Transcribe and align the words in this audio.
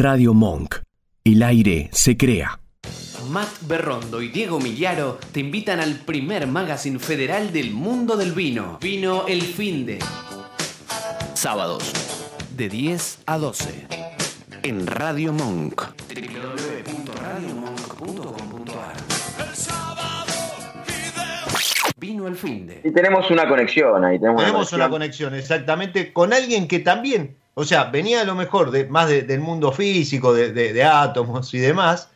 Radio 0.00 0.32
Monk. 0.32 0.76
El 1.24 1.42
aire 1.42 1.88
se 1.90 2.16
crea. 2.16 2.60
Matt 3.30 3.48
Berrondo 3.66 4.22
y 4.22 4.28
Diego 4.28 4.60
Millaro 4.60 5.18
te 5.32 5.40
invitan 5.40 5.80
al 5.80 5.96
primer 5.96 6.46
magazine 6.46 7.00
federal 7.00 7.52
del 7.52 7.72
mundo 7.72 8.16
del 8.16 8.30
vino. 8.30 8.78
Vino 8.80 9.26
El 9.26 9.42
Finde. 9.42 9.98
Sábados, 11.34 11.82
de 12.56 12.68
10 12.68 13.22
a 13.26 13.38
12. 13.38 13.88
En 14.62 14.86
Radio 14.86 15.32
Monk. 15.32 15.82
www.radiomonk.com.ar 16.14 18.94
Vino 21.96 22.28
El 22.28 22.36
Finde. 22.36 22.82
Y 22.84 22.92
tenemos 22.92 23.28
una 23.32 23.48
conexión 23.48 24.04
ahí. 24.04 24.20
Tenemos, 24.20 24.44
Tenemos 24.44 24.72
una 24.72 24.88
conexión, 24.88 25.34
exactamente, 25.34 26.12
con 26.12 26.32
alguien 26.32 26.68
que 26.68 26.78
también, 26.78 27.36
o 27.60 27.64
sea, 27.64 27.84
venía 27.84 28.20
a 28.20 28.24
lo 28.24 28.36
mejor 28.36 28.70
de, 28.70 28.84
más 28.86 29.08
de- 29.08 29.22
del 29.22 29.40
mundo 29.40 29.72
físico, 29.72 30.32
de, 30.32 30.52
de- 30.52 30.84
átomos 30.84 31.52
y 31.54 31.58
demás, 31.58 32.08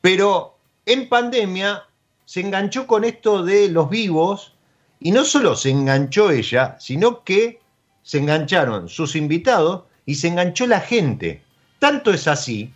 pero 0.00 0.56
en 0.86 1.08
pandemia 1.08 1.84
se 2.24 2.40
enganchó 2.40 2.84
con 2.88 3.04
esto 3.04 3.44
de 3.44 3.68
los 3.68 3.88
vivos 3.88 4.54
y 4.98 5.12
no 5.12 5.24
solo 5.24 5.54
se 5.54 5.70
enganchó 5.70 6.30
ella, 6.32 6.76
sino 6.80 7.22
que 7.22 7.60
se 8.02 8.18
engancharon 8.18 8.88
sus 8.88 9.14
invitados 9.14 9.82
y 10.04 10.16
se 10.16 10.28
enganchó 10.28 10.66
la 10.66 10.80
gente. 10.80 11.42
Tanto 11.78 12.12
es 12.12 12.26
así 12.26 12.72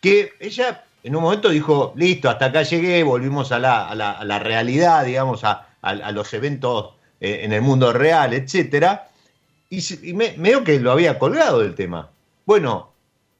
que 0.00 0.32
ella 0.40 0.84
en 1.04 1.14
un 1.14 1.22
momento 1.22 1.50
dijo, 1.50 1.92
listo, 1.96 2.28
hasta 2.28 2.46
acá 2.46 2.62
llegué, 2.62 3.04
volvimos 3.04 3.52
a 3.52 3.60
la, 3.60 3.88
a 3.88 3.94
la- 3.94 4.38
realidad, 4.40 5.04
digamos, 5.04 5.44
a, 5.44 5.68
a- 5.82 5.90
a 5.90 6.10
los 6.10 6.34
eventos 6.34 6.94
eh, 7.20 7.42
en 7.44 7.52
el 7.52 7.62
mundo 7.62 7.92
real, 7.92 8.32
etcétera, 8.34 9.06
y, 9.70 10.08
y 10.10 10.12
me, 10.12 10.34
medio 10.36 10.62
que 10.64 10.78
lo 10.80 10.92
había 10.92 11.18
colgado 11.18 11.60
del 11.60 11.74
tema. 11.74 12.10
Bueno, 12.44 12.90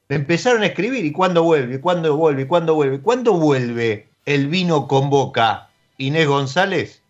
me 0.09 0.15
empezaron 0.15 0.63
a 0.63 0.67
escribir, 0.67 1.05
¿y 1.05 1.11
cuándo 1.11 1.43
vuelve? 1.43 1.75
¿Y 1.75 1.79
cuándo 1.79 2.15
vuelve? 2.17 2.43
¿Y 2.43 2.45
cuándo 2.47 2.73
vuelve? 2.75 2.99
¿Cuándo 3.01 3.33
vuelve 3.33 4.07
el 4.25 4.47
vino 4.47 4.87
con 4.87 5.09
boca? 5.09 5.69
Inés 5.97 6.27
González. 6.27 7.01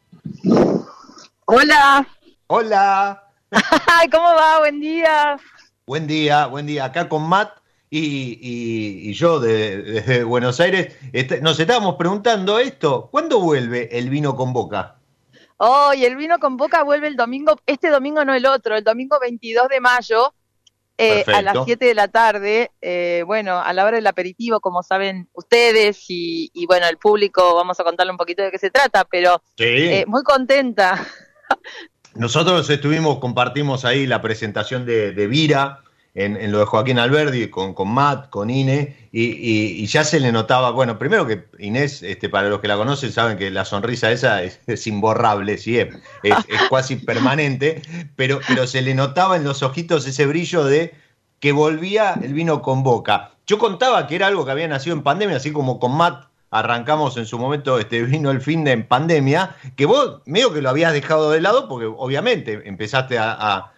Hola. 1.46 2.08
Hola. 2.48 3.24
¿cómo 4.12 4.24
va? 4.24 4.60
Buen 4.60 4.80
día. 4.80 5.38
Buen 5.86 6.08
día, 6.08 6.46
buen 6.48 6.66
día. 6.68 6.86
Acá 6.86 7.10
con 7.10 7.24
Matt 7.28 7.52
y, 7.90 8.00
y- 8.42 9.10
y 9.10 9.14
yo 9.14 9.40
de- 9.40 9.82
desde 9.82 10.24
Buenos 10.24 10.60
Aires 10.60 10.96
este, 11.12 11.42
nos 11.42 11.60
estábamos 11.60 11.96
preguntando 11.96 12.60
esto. 12.60 13.10
¿Cuándo 13.12 13.40
vuelve 13.42 13.90
el 13.98 14.10
vino 14.10 14.36
con 14.36 14.54
boca? 14.54 14.96
Oh, 15.64 15.94
y 15.94 16.06
el 16.06 16.16
vino 16.16 16.40
con 16.40 16.58
boca 16.58 16.82
vuelve 16.84 17.06
el 17.08 17.16
domingo, 17.16 17.56
este 17.68 17.90
domingo 17.90 18.26
no 18.26 18.34
el 18.34 18.48
otro, 18.48 18.76
el 18.76 18.84
domingo 18.84 19.20
22 19.20 19.68
de 19.70 19.80
mayo, 19.80 20.34
eh, 20.98 21.24
a 21.28 21.42
las 21.44 21.54
Perfecto. 21.54 21.66
7 21.66 21.86
de 21.86 21.94
la 21.94 22.08
tarde, 22.08 22.72
eh, 22.82 23.22
bueno, 23.28 23.60
a 23.60 23.72
la 23.74 23.86
hora 23.86 23.98
del 23.98 24.08
aperitivo, 24.08 24.60
como 24.60 24.82
saben 24.82 25.30
ustedes, 25.34 26.04
y, 26.10 26.50
y 26.56 26.66
bueno, 26.66 26.88
el 26.88 26.98
público, 26.98 27.54
vamos 27.54 27.80
a 27.80 27.84
contarle 27.84 28.12
un 28.12 28.18
poquito 28.18 28.42
de 28.42 28.50
qué 28.50 28.58
se 28.58 28.72
trata, 28.72 29.06
pero 29.06 29.40
Sí. 29.56 29.66
eh, 29.66 30.06
muy 30.08 30.24
contenta. 30.24 31.06
Nosotros 32.16 32.68
estuvimos, 32.70 33.20
compartimos 33.20 33.86
ahí 33.86 34.08
la 34.08 34.20
presentación 34.22 34.86
de, 34.86 35.12
de 35.12 35.28
Vira 35.28 35.84
en, 36.14 36.52
lo 36.52 36.60
de 36.60 36.66
Joaquín 36.66 37.00
Alberdi 37.00 37.50
con, 37.50 37.74
con 37.74 37.90
Matt, 37.90 38.30
con 38.30 38.50
Ine, 38.50 39.10
y, 39.12 39.82
y- 39.82 39.86
ya 39.88 40.04
se 40.04 40.20
le 40.20 40.32
notaba, 40.32 40.72
bueno, 40.72 41.00
primero 41.00 41.26
que 41.26 41.46
Inés, 41.60 42.04
este, 42.04 42.30
para 42.30 42.50
los 42.50 42.60
que 42.60 42.68
la 42.68 42.78
conocen, 42.78 43.12
saben 43.12 43.38
que 43.38 43.50
la 43.50 43.66
sonrisa 43.66 44.12
esa 44.12 44.44
es, 44.44 44.60
es 44.68 44.88
imborrable, 44.88 45.58
sí, 45.58 45.78
es, 45.78 45.90
es, 46.24 46.38
casi 46.70 46.98
permanente, 46.98 47.82
pero, 48.16 48.40
pero 48.48 48.68
se 48.68 48.82
le 48.82 48.94
notaba 48.94 49.38
en 49.38 49.44
los 49.44 49.64
ojitos 49.64 50.06
ese 50.06 50.26
brillo 50.26 50.66
de 50.66 50.94
que 51.40 51.52
volvía 51.54 52.16
el 52.22 52.34
vino 52.34 52.62
con 52.62 52.84
boca. 52.84 53.32
Yo 53.48 53.58
contaba 53.58 54.06
que 54.08 54.16
era 54.16 54.28
algo 54.28 54.46
que 54.46 54.52
había 54.52 54.68
nacido 54.68 54.96
en 54.96 55.04
pandemia, 55.04 55.38
así 55.38 55.52
como 55.52 55.80
con 55.80 55.96
Matt 55.96 56.26
arrancamos 56.52 57.16
en 57.16 57.26
su 57.26 57.40
momento, 57.40 57.80
este 57.80 58.02
vino 58.04 58.30
el 58.30 58.42
fin 58.42 58.66
de 58.66 58.74
en 58.74 58.86
pandemia, 58.86 59.56
que 59.78 59.86
vos 59.86 60.22
medio 60.26 60.54
que 60.54 60.62
lo 60.62 60.70
habías 60.70 60.92
dejado 60.92 61.32
de 61.32 61.40
lado 61.40 61.70
porque 61.70 61.86
obviamente 61.86 62.62
empezaste 62.66 63.18
a 63.18 63.72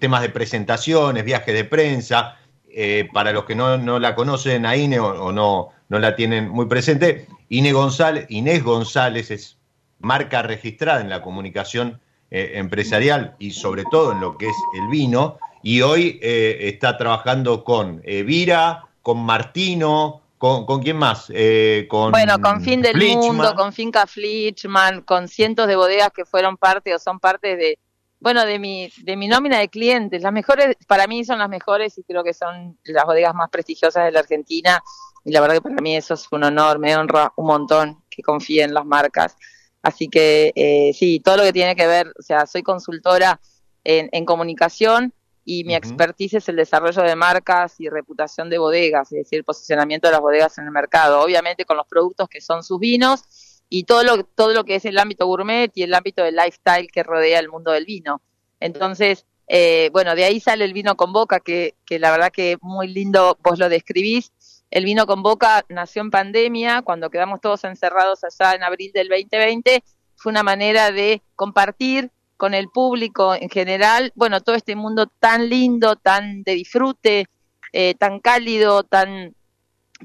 temas 0.00 0.22
de 0.22 0.30
presentaciones, 0.30 1.24
viajes 1.24 1.54
de 1.54 1.64
prensa, 1.64 2.38
eh, 2.68 3.08
para 3.12 3.32
los 3.32 3.44
que 3.44 3.54
no, 3.54 3.78
no 3.78 3.98
la 3.98 4.14
conocen 4.14 4.66
a 4.66 4.76
Ine 4.76 4.98
o, 4.98 5.06
o 5.06 5.32
no, 5.32 5.68
no 5.88 5.98
la 5.98 6.16
tienen 6.16 6.48
muy 6.48 6.66
presente, 6.66 7.26
Ine 7.48 7.72
González, 7.72 8.26
Inés 8.30 8.64
González 8.64 9.30
es 9.30 9.58
marca 10.00 10.42
registrada 10.42 11.00
en 11.00 11.08
la 11.08 11.22
comunicación 11.22 12.00
eh, 12.30 12.52
empresarial 12.54 13.36
y 13.38 13.52
sobre 13.52 13.84
todo 13.90 14.12
en 14.12 14.20
lo 14.20 14.36
que 14.36 14.48
es 14.48 14.56
el 14.76 14.88
vino, 14.88 15.38
y 15.62 15.82
hoy 15.82 16.18
eh, 16.22 16.58
está 16.62 16.98
trabajando 16.98 17.64
con 17.64 18.02
eh, 18.04 18.22
Vira, 18.22 18.86
con 19.02 19.24
Martino, 19.24 20.22
con, 20.36 20.66
¿con 20.66 20.82
quién 20.82 20.96
más? 20.96 21.30
Eh, 21.32 21.86
con 21.88 22.10
Bueno, 22.10 22.38
con 22.40 22.60
Fin 22.60 22.82
del 22.82 22.96
Flichman. 22.96 23.18
Mundo, 23.20 23.54
con 23.54 23.72
Finca 23.72 24.06
Flichman, 24.06 25.02
con 25.02 25.28
cientos 25.28 25.66
de 25.68 25.76
bodegas 25.76 26.10
que 26.14 26.24
fueron 26.24 26.56
parte 26.56 26.94
o 26.94 26.98
son 26.98 27.18
parte 27.20 27.56
de, 27.56 27.78
bueno, 28.24 28.46
de 28.46 28.58
mi, 28.58 28.90
de 29.02 29.16
mi 29.16 29.28
nómina 29.28 29.58
de 29.58 29.68
clientes. 29.68 30.22
Las 30.22 30.32
mejores, 30.32 30.76
para 30.88 31.06
mí 31.06 31.26
son 31.26 31.38
las 31.38 31.48
mejores 31.50 31.98
y 31.98 32.04
creo 32.04 32.24
que 32.24 32.32
son 32.32 32.78
las 32.84 33.04
bodegas 33.04 33.34
más 33.34 33.50
prestigiosas 33.50 34.06
de 34.06 34.12
la 34.12 34.20
Argentina. 34.20 34.82
Y 35.26 35.30
la 35.30 35.42
verdad 35.42 35.56
que 35.56 35.60
para 35.60 35.82
mí 35.82 35.94
eso 35.94 36.14
es 36.14 36.26
un 36.32 36.42
honor, 36.42 36.78
me 36.78 36.96
honra 36.96 37.34
un 37.36 37.46
montón 37.46 38.02
que 38.08 38.22
confíen 38.22 38.70
en 38.70 38.74
las 38.74 38.86
marcas. 38.86 39.36
Así 39.82 40.08
que 40.08 40.52
eh, 40.56 40.94
sí, 40.94 41.20
todo 41.20 41.36
lo 41.36 41.42
que 41.42 41.52
tiene 41.52 41.76
que 41.76 41.86
ver, 41.86 42.14
o 42.18 42.22
sea, 42.22 42.46
soy 42.46 42.62
consultora 42.62 43.38
en, 43.84 44.08
en 44.10 44.24
comunicación 44.24 45.12
y 45.44 45.64
mi 45.64 45.74
Ujú. 45.74 45.80
expertise 45.80 46.38
es 46.38 46.48
el 46.48 46.56
desarrollo 46.56 47.02
de 47.02 47.16
marcas 47.16 47.78
y 47.78 47.90
reputación 47.90 48.48
de 48.48 48.56
bodegas, 48.56 49.12
es 49.12 49.18
decir, 49.18 49.40
el 49.40 49.44
posicionamiento 49.44 50.08
de 50.08 50.12
las 50.12 50.22
bodegas 50.22 50.56
en 50.56 50.64
el 50.64 50.70
mercado, 50.70 51.20
obviamente 51.20 51.66
con 51.66 51.76
los 51.76 51.86
productos 51.86 52.26
que 52.30 52.40
son 52.40 52.62
sus 52.64 52.80
vinos 52.80 53.22
y 53.68 53.84
todo 53.84 54.02
lo, 54.02 54.24
todo 54.24 54.52
lo 54.52 54.64
que 54.64 54.76
es 54.76 54.84
el 54.84 54.98
ámbito 54.98 55.26
gourmet 55.26 55.70
y 55.74 55.82
el 55.82 55.94
ámbito 55.94 56.22
del 56.22 56.36
lifestyle 56.36 56.90
que 56.90 57.02
rodea 57.02 57.38
el 57.38 57.48
mundo 57.48 57.72
del 57.72 57.84
vino. 57.84 58.20
Entonces, 58.60 59.26
eh, 59.48 59.90
bueno, 59.92 60.14
de 60.14 60.24
ahí 60.24 60.40
sale 60.40 60.64
el 60.64 60.72
vino 60.72 60.96
con 60.96 61.12
boca, 61.12 61.40
que, 61.40 61.74
que 61.84 61.98
la 61.98 62.10
verdad 62.10 62.32
que 62.32 62.56
muy 62.60 62.88
lindo 62.88 63.38
vos 63.42 63.58
lo 63.58 63.68
describís. 63.68 64.32
El 64.70 64.84
vino 64.84 65.06
con 65.06 65.22
boca 65.22 65.64
nació 65.68 66.02
en 66.02 66.10
pandemia, 66.10 66.82
cuando 66.82 67.10
quedamos 67.10 67.40
todos 67.40 67.64
encerrados 67.64 68.24
allá 68.24 68.54
en 68.54 68.62
abril 68.62 68.90
del 68.92 69.08
2020, 69.08 69.82
fue 70.16 70.30
una 70.30 70.42
manera 70.42 70.90
de 70.90 71.22
compartir 71.36 72.10
con 72.36 72.54
el 72.54 72.68
público 72.68 73.34
en 73.34 73.48
general, 73.48 74.12
bueno, 74.16 74.40
todo 74.40 74.56
este 74.56 74.76
mundo 74.76 75.06
tan 75.06 75.48
lindo, 75.48 75.96
tan 75.96 76.42
de 76.42 76.54
disfrute, 76.54 77.26
eh, 77.72 77.94
tan 77.94 78.20
cálido, 78.20 78.82
tan, 78.82 79.34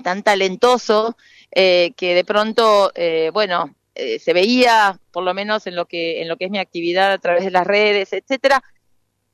tan 0.04 0.24
talentoso, 0.24 1.18
eh, 1.52 1.94
que 1.98 2.16
de 2.16 2.24
pronto, 2.24 2.92
eh, 2.96 3.32
bueno, 3.34 3.76
eh, 4.00 4.18
se 4.20 4.32
veía, 4.32 4.98
por 5.12 5.24
lo 5.24 5.34
menos 5.34 5.68
en 5.68 5.76
lo 5.76 5.86
que 5.86 6.22
en 6.22 6.30
lo 6.30 6.38
que 6.38 6.46
es 6.46 6.52
mi 6.52 6.58
actividad 6.58 7.12
a 7.12 7.18
través 7.18 7.44
de 7.44 7.52
las 7.52 7.68
redes, 7.68 8.14
etcétera. 8.14 8.64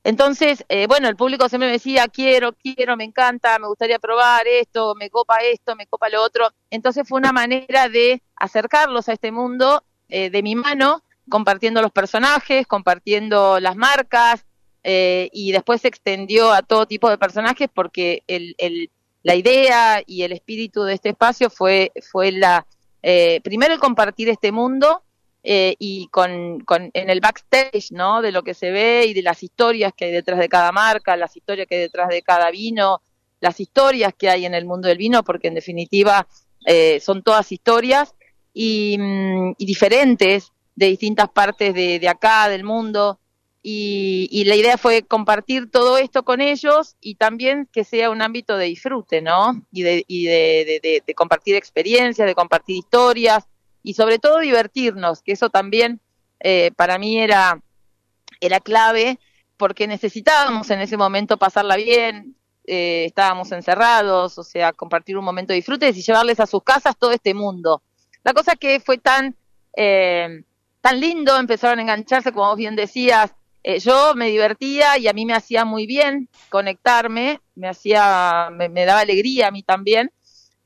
Entonces, 0.04 0.66
eh, 0.70 0.88
bueno, 0.88 1.08
el 1.08 1.16
público 1.16 1.50
siempre 1.50 1.68
me 1.68 1.74
decía, 1.74 2.08
quiero, 2.08 2.54
quiero, 2.54 2.98
me 2.98 3.04
encanta, 3.04 3.60
me 3.60 3.68
gustaría 3.68 4.00
probar 4.00 4.48
esto, 4.48 4.96
me 4.96 5.10
copa 5.10 5.38
esto, 5.44 5.76
me 5.76 5.88
copa 5.88 6.10
lo 6.10 6.24
otro. 6.24 6.50
Entonces 6.72 7.08
fue 7.08 7.20
una 7.20 7.32
manera 7.32 7.90
de 7.90 8.22
acercarlos 8.36 9.08
a 9.08 9.14
este 9.14 9.32
mundo 9.32 9.84
eh, 10.10 10.30
de 10.32 10.44
mi 10.44 10.56
mano, 10.56 11.04
compartiendo 11.30 11.82
los 11.82 11.92
personajes, 11.92 12.66
compartiendo 12.68 13.60
las 13.60 13.76
marcas, 13.76 14.46
y 14.88 15.52
después 15.52 15.82
se 15.82 15.88
extendió 15.88 16.54
a 16.54 16.62
todo 16.62 16.86
tipo 16.86 17.10
de 17.10 17.18
personajes 17.18 17.70
porque 17.74 18.22
el, 18.28 18.54
el, 18.60 18.92
la 19.26 19.34
idea 19.34 20.04
y 20.06 20.22
el 20.22 20.34
espíritu 20.34 20.84
de 20.84 20.94
este 20.94 21.10
espacio 21.10 21.50
fue, 21.50 21.92
fue 22.12 22.32
la, 22.32 22.68
eh, 23.02 23.42
primero 23.44 23.74
el 23.74 23.80
compartir 23.80 24.30
este 24.30 24.52
mundo 24.52 25.02
eh, 25.42 25.74
y 25.80 26.10
con, 26.10 26.60
con, 26.60 26.92
en 26.94 27.10
el 27.10 27.22
backstage, 27.22 27.92
¿no? 27.92 28.22
De 28.22 28.32
lo 28.32 28.44
que 28.44 28.54
se 28.54 28.70
ve 28.70 29.06
y 29.08 29.16
de 29.16 29.24
las 29.24 29.42
historias 29.42 29.94
que 29.98 30.06
hay 30.06 30.12
detrás 30.12 30.38
de 30.38 30.48
cada 30.48 30.72
marca, 30.72 31.18
las 31.18 31.36
historias 31.36 31.68
que 31.68 31.74
hay 31.74 31.82
detrás 31.82 32.10
de 32.10 32.22
cada 32.22 32.52
vino, 32.52 33.02
las 33.40 33.60
historias 33.60 34.14
que 34.16 34.30
hay 34.30 34.46
en 34.46 34.54
el 34.54 34.66
mundo 34.66 34.88
del 34.88 35.00
vino, 35.00 35.24
porque 35.24 35.48
en 35.48 35.56
definitiva 35.56 36.28
eh, 36.68 37.00
son 37.00 37.24
todas 37.24 37.52
historias 37.52 38.14
y, 38.54 38.96
mm, 39.00 39.54
y 39.58 39.66
diferentes 39.66 40.52
de 40.76 40.86
distintas 40.86 41.30
partes 41.30 41.74
de, 41.74 41.98
de 41.98 42.10
acá, 42.10 42.48
del 42.48 42.64
mundo. 42.64 43.20
Y, 43.68 44.30
y, 44.32 44.44
la 44.44 44.56
idea 44.56 44.78
fue 44.78 45.02
compartir 45.02 45.72
todo 45.72 45.98
esto 45.98 46.24
con 46.24 46.40
ellos 46.40 46.98
y 47.02 47.16
también 47.16 47.68
que 47.72 47.84
sea 47.84 48.12
un 48.12 48.22
ámbito 48.22 48.58
de 48.58 48.66
disfrute, 48.66 49.24
¿no? 49.24 49.60
Y 49.72 49.82
de, 49.82 50.06
y 50.08 50.26
de, 50.26 51.02
compartir 51.16 51.56
experiencias, 51.56 52.28
de 52.28 52.36
compartir 52.36 52.76
historias 52.76 53.48
y 53.82 53.96
sobre 53.96 54.20
todo 54.20 54.38
divertirnos, 54.38 55.24
que 55.24 55.32
eso 55.32 55.50
también 55.50 56.00
eh, 56.42 56.74
para 56.76 57.00
mí 57.00 57.18
era, 57.18 57.60
era 58.40 58.60
clave 58.60 59.18
porque 59.58 59.88
necesitábamos 59.88 60.70
en 60.70 60.82
ese 60.82 60.96
momento 60.96 61.38
pasarla 61.38 61.76
bien, 61.76 62.36
eh, 62.68 63.06
estábamos 63.06 63.52
encerrados, 63.52 64.38
o 64.38 64.44
sea, 64.44 64.74
compartir 64.74 65.18
un 65.18 65.26
momento 65.26 65.54
de 65.54 65.58
disfrute 65.58 65.90
y 65.90 66.04
llevarles 66.04 66.40
a 66.40 66.46
sus 66.46 66.62
casas 66.62 66.96
todo 67.00 67.14
este 67.14 67.34
mundo. 67.34 67.82
La 68.24 68.36
cosa 68.36 68.56
que 68.56 68.80
fue 68.80 69.00
tan, 69.00 69.36
eh, 69.76 70.44
tan 70.82 71.00
lindo, 71.00 71.36
empezaron 71.36 71.80
a 71.80 71.82
engancharse, 71.82 72.32
como 72.32 72.50
vos 72.50 72.58
bien 72.58 72.76
decías, 72.76 73.34
eh, 73.68 73.80
yo 73.80 74.14
me 74.14 74.28
divertía 74.28 74.96
y 75.00 75.08
a 75.08 75.14
mí 75.14 75.26
me 75.26 75.34
hacía 75.34 75.66
muy 75.66 75.88
bien 75.88 76.30
conectarme, 76.50 77.42
me 77.56 77.68
hacía, 77.68 78.52
me, 78.52 78.86
daba 78.86 79.00
alegría 79.00 79.48
a 79.48 79.52
mí 79.52 79.64
también. 79.64 80.12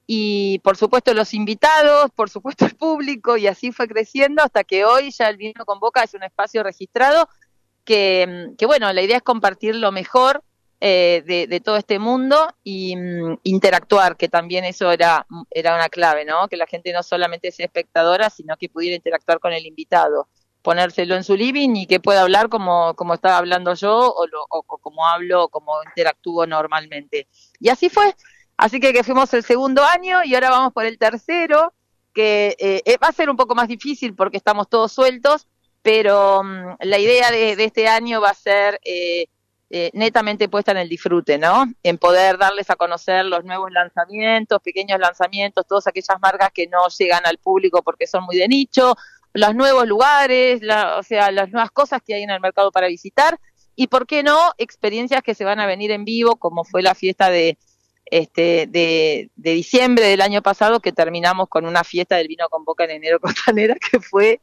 Y 0.06 0.60
por 0.66 0.75
supuesto 0.75 1.13
los 1.13 1.34
invitados, 1.34 2.12
por 2.13 2.30
supuesto 2.30 2.66
el 2.66 2.75
público, 2.75 3.38
y 3.38 3.48
así 3.48 3.72
fue 3.72 3.88
creciendo 3.88 4.44
hasta 4.44 4.66
que 4.66 4.84
hoy 4.84 5.12
ya 5.12 5.30
el 5.30 5.38
vino 5.38 5.63
con 5.66 5.80
boca 5.80 6.04
es 6.04 6.13
un 6.13 6.24
espacio 6.24 6.62
registrado 6.62 7.30
que, 7.86 8.50
que 8.57 8.66
bueno, 8.66 8.92
la 8.92 9.01
idea 9.01 9.16
es 9.16 9.24
compartir 9.24 9.75
lo 9.75 9.94
mejor 9.94 10.44
eh, 10.81 11.24
de, 11.25 11.48
de, 11.48 11.62
todo 11.62 11.78
este 11.78 12.00
mundo 12.00 12.50
y 12.66 12.98
mm, 12.98 13.40
interactuar, 13.44 14.18
que 14.18 14.28
también 14.28 14.66
eso 14.66 14.92
era, 14.92 15.25
era 15.51 15.74
una 15.75 15.88
clave, 15.88 16.25
¿no? 16.25 16.50
Que 16.50 16.57
la 16.57 16.68
gente 16.68 16.92
no 16.92 17.04
solamente 17.04 17.51
sea 17.51 17.68
espectadora, 17.68 18.30
sino 18.30 18.57
que 18.57 18.68
pudiera 18.68 18.98
interactuar 18.98 19.40
con 19.40 19.54
el 19.54 19.66
invitado 19.66 20.28
ponérselo 20.61 21.15
en 21.15 21.23
su 21.23 21.35
living 21.35 21.75
y 21.75 21.88
que 21.88 22.00
pueda 22.00 22.21
hablar 22.21 22.50
como, 22.50 22.94
como 22.95 23.13
estaba 23.13 23.38
hablando 23.38 23.73
yo 23.73 24.13
o, 24.13 24.27
lo, 24.27 24.45
o, 24.50 24.63
como 24.63 25.06
hablo 25.07 25.45
o 25.45 25.50
como 25.50 25.73
interactúo 25.85 26.45
normalmente. 26.45 27.27
Y 27.59 27.69
así 27.69 27.89
fue. 27.89 28.15
Así 28.57 28.79
que, 28.79 28.91
que 28.91 29.03
fuimos 29.03 29.33
el 29.33 29.44
segundo 29.44 29.83
año 29.83 30.23
y 30.23 30.35
ahora 30.35 30.50
vamos 30.50 30.73
por 30.73 30.85
el 30.85 30.97
tercero, 30.97 31.73
que 32.13 32.56
eh, 32.59 32.97
va 33.01 33.07
a 33.07 33.13
ser 33.13 33.29
un 33.29 33.38
poco 33.38 33.56
más 33.56 33.67
difícil 33.67 34.15
porque 34.15 34.38
estamos 34.38 34.67
todos 34.67 34.91
sueltos, 34.91 35.47
pero 35.81 36.41
um, 36.41 36.75
la 36.81 37.00
idea 37.00 37.31
de, 37.31 37.55
de, 37.55 37.63
este 37.63 37.88
año 37.88 38.19
va 38.19 38.31
a 38.31 38.33
ser 38.33 38.79
eh, 38.83 39.27
eh, 39.71 39.91
netamente 39.94 40.50
puesta 40.50 40.71
en 40.71 40.77
el 40.77 40.89
disfrute, 40.89 41.38
¿no? 41.38 41.65
En 41.83 42.00
poder 42.00 42.39
darles 42.39 42.71
a 42.71 42.75
conocer 42.75 43.23
los 43.25 43.45
nuevos 43.45 43.71
lanzamientos, 43.71 44.59
pequeños 44.63 45.00
lanzamientos, 45.00 45.67
todas 45.67 45.85
aquellas 45.85 46.19
marcas 46.19 46.50
que 46.51 46.65
no 46.65 46.88
llegan 46.97 47.23
al 47.27 47.38
público 47.38 47.83
porque 47.83 48.07
son 48.07 48.23
muy 48.23 48.35
de 48.35 48.47
nicho, 48.47 48.95
los 49.33 49.55
nuevos 49.55 49.87
lugares, 49.87 50.61
la, 50.61 50.97
o 50.97 51.03
sea, 51.03 51.31
las 51.31 51.49
nuevas 51.51 51.71
cosas 51.71 52.01
que 52.05 52.13
hay 52.13 52.23
en 52.23 52.29
el 52.29 52.39
mercado 52.39 52.71
para 52.71 52.87
visitar 52.87 53.39
y, 53.75 53.87
¿por 53.87 54.07
qué 54.07 54.23
no?, 54.23 54.51
experiencias 54.57 55.21
que 55.23 55.35
se 55.35 55.45
van 55.45 55.59
a 55.59 55.65
venir 55.65 55.91
en 55.91 56.03
vivo, 56.03 56.35
como 56.35 56.65
fue 56.65 56.81
la 56.81 56.95
fiesta 56.95 57.29
de, 57.29 57.57
este, 58.05 58.67
de, 58.67 59.29
diciembre 59.37 60.05
del 60.05 60.21
año 60.21 60.41
pasado, 60.41 60.79
que 60.79 60.91
terminamos 60.91 61.47
con 61.47 61.65
una 61.65 61.83
fiesta 61.83 62.17
del 62.17 62.27
vino 62.27 62.49
con 62.49 62.65
boca 62.65 62.83
en 62.83 62.91
enero 62.91 63.19
costanera, 63.19 63.75
que 63.91 63.99
fue, 63.99 64.41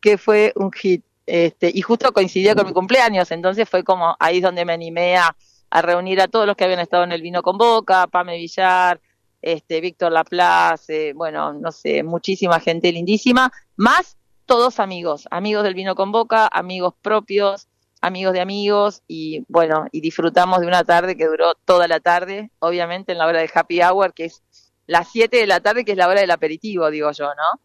que 0.00 0.18
fue 0.18 0.52
un 0.56 0.70
hit. 0.72 1.02
Este, 1.26 1.70
y 1.72 1.80
justo 1.80 2.12
coincidía 2.12 2.54
con 2.54 2.66
mi 2.66 2.74
cumpleaños, 2.74 3.30
entonces 3.30 3.66
fue 3.66 3.82
como 3.82 4.14
ahí 4.20 4.42
donde 4.42 4.66
me 4.66 4.74
animé 4.74 5.16
a, 5.16 5.34
a 5.70 5.82
reunir 5.82 6.20
a 6.20 6.28
todos 6.28 6.46
los 6.46 6.54
que 6.54 6.64
habían 6.64 6.80
estado 6.80 7.04
en 7.04 7.12
el 7.12 7.22
vino 7.22 7.40
con 7.42 7.56
boca, 7.56 8.06
Pame 8.08 8.36
Villar, 8.36 9.00
este, 9.40 9.80
Víctor 9.80 10.12
Laplace, 10.12 11.08
eh, 11.08 11.12
bueno, 11.14 11.54
no 11.54 11.72
sé, 11.72 12.02
muchísima 12.02 12.60
gente 12.60 12.92
lindísima, 12.92 13.50
más 13.76 14.18
todos 14.46 14.80
amigos, 14.80 15.26
amigos 15.30 15.64
del 15.64 15.74
vino 15.74 15.94
con 15.94 16.12
boca, 16.12 16.48
amigos 16.52 16.94
propios, 17.00 17.68
amigos 18.00 18.34
de 18.34 18.40
amigos 18.40 19.02
y 19.08 19.44
bueno, 19.48 19.86
y 19.90 20.00
disfrutamos 20.00 20.60
de 20.60 20.66
una 20.66 20.84
tarde 20.84 21.16
que 21.16 21.26
duró 21.26 21.54
toda 21.64 21.88
la 21.88 22.00
tarde, 22.00 22.50
obviamente 22.58 23.12
en 23.12 23.18
la 23.18 23.26
hora 23.26 23.40
de 23.40 23.50
happy 23.52 23.80
hour, 23.82 24.12
que 24.12 24.26
es 24.26 24.42
las 24.86 25.08
7 25.10 25.36
de 25.36 25.46
la 25.46 25.60
tarde, 25.60 25.84
que 25.84 25.92
es 25.92 25.98
la 25.98 26.08
hora 26.08 26.20
del 26.20 26.30
aperitivo, 26.30 26.90
digo 26.90 27.10
yo, 27.12 27.26
¿no? 27.26 27.60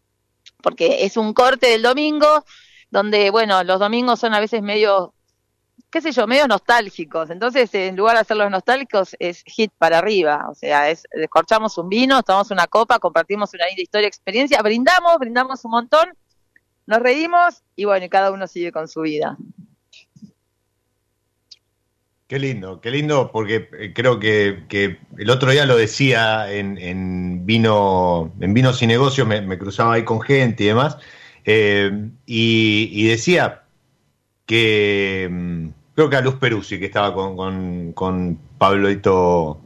Porque 0.62 1.04
es 1.04 1.16
un 1.16 1.34
corte 1.34 1.68
del 1.68 1.82
domingo, 1.82 2.44
donde, 2.90 3.30
bueno, 3.30 3.62
los 3.64 3.78
domingos 3.78 4.18
son 4.20 4.34
a 4.34 4.40
veces 4.40 4.62
medio, 4.62 5.14
qué 5.90 6.00
sé 6.00 6.12
yo, 6.12 6.26
medio 6.26 6.48
nostálgicos. 6.48 7.30
Entonces, 7.30 7.72
en 7.74 7.96
lugar 7.96 8.14
de 8.14 8.22
hacerlos 8.22 8.50
nostálgicos, 8.50 9.16
es 9.18 9.42
hit 9.44 9.72
para 9.76 9.98
arriba. 9.98 10.46
O 10.50 10.54
sea, 10.54 10.90
es, 10.90 11.04
descorchamos 11.12 11.76
un 11.78 11.88
vino, 11.88 12.22
tomamos 12.22 12.50
una 12.50 12.66
copa, 12.66 12.98
compartimos 12.98 13.52
una 13.54 13.66
linda 13.66 13.82
historia, 13.82 14.08
experiencia, 14.08 14.60
brindamos, 14.62 15.18
brindamos 15.18 15.64
un 15.64 15.70
montón 15.72 16.08
nos 16.90 17.00
reímos 17.00 17.62
y 17.76 17.84
bueno, 17.84 18.04
cada 18.10 18.32
uno 18.32 18.48
sigue 18.48 18.72
con 18.72 18.88
su 18.88 19.02
vida. 19.02 19.38
Qué 22.26 22.38
lindo, 22.40 22.80
qué 22.80 22.90
lindo, 22.90 23.30
porque 23.32 23.68
eh, 23.78 23.92
creo 23.94 24.18
que, 24.18 24.64
que 24.68 24.98
el 25.16 25.30
otro 25.30 25.52
día 25.52 25.66
lo 25.66 25.76
decía 25.76 26.52
en, 26.52 26.78
en 26.78 27.46
vino, 27.46 28.32
en 28.40 28.54
Vinos 28.54 28.82
y 28.82 28.88
Negocios, 28.88 29.26
me, 29.26 29.58
cruzaba 29.58 29.94
ahí 29.94 30.04
con 30.04 30.20
gente 30.20 30.64
y 30.64 30.66
demás, 30.66 30.98
eh, 31.44 32.08
y, 32.26 32.90
y, 32.92 33.08
decía 33.08 33.62
que 34.46 35.28
mm, 35.30 35.68
creo 35.94 36.10
que 36.10 36.16
a 36.16 36.20
Luz 36.20 36.34
Peruzzi, 36.34 36.78
que 36.80 36.86
estaba 36.86 37.14
con, 37.14 37.36
con, 37.36 37.92
con 37.92 38.38
Pabloito 38.58 39.60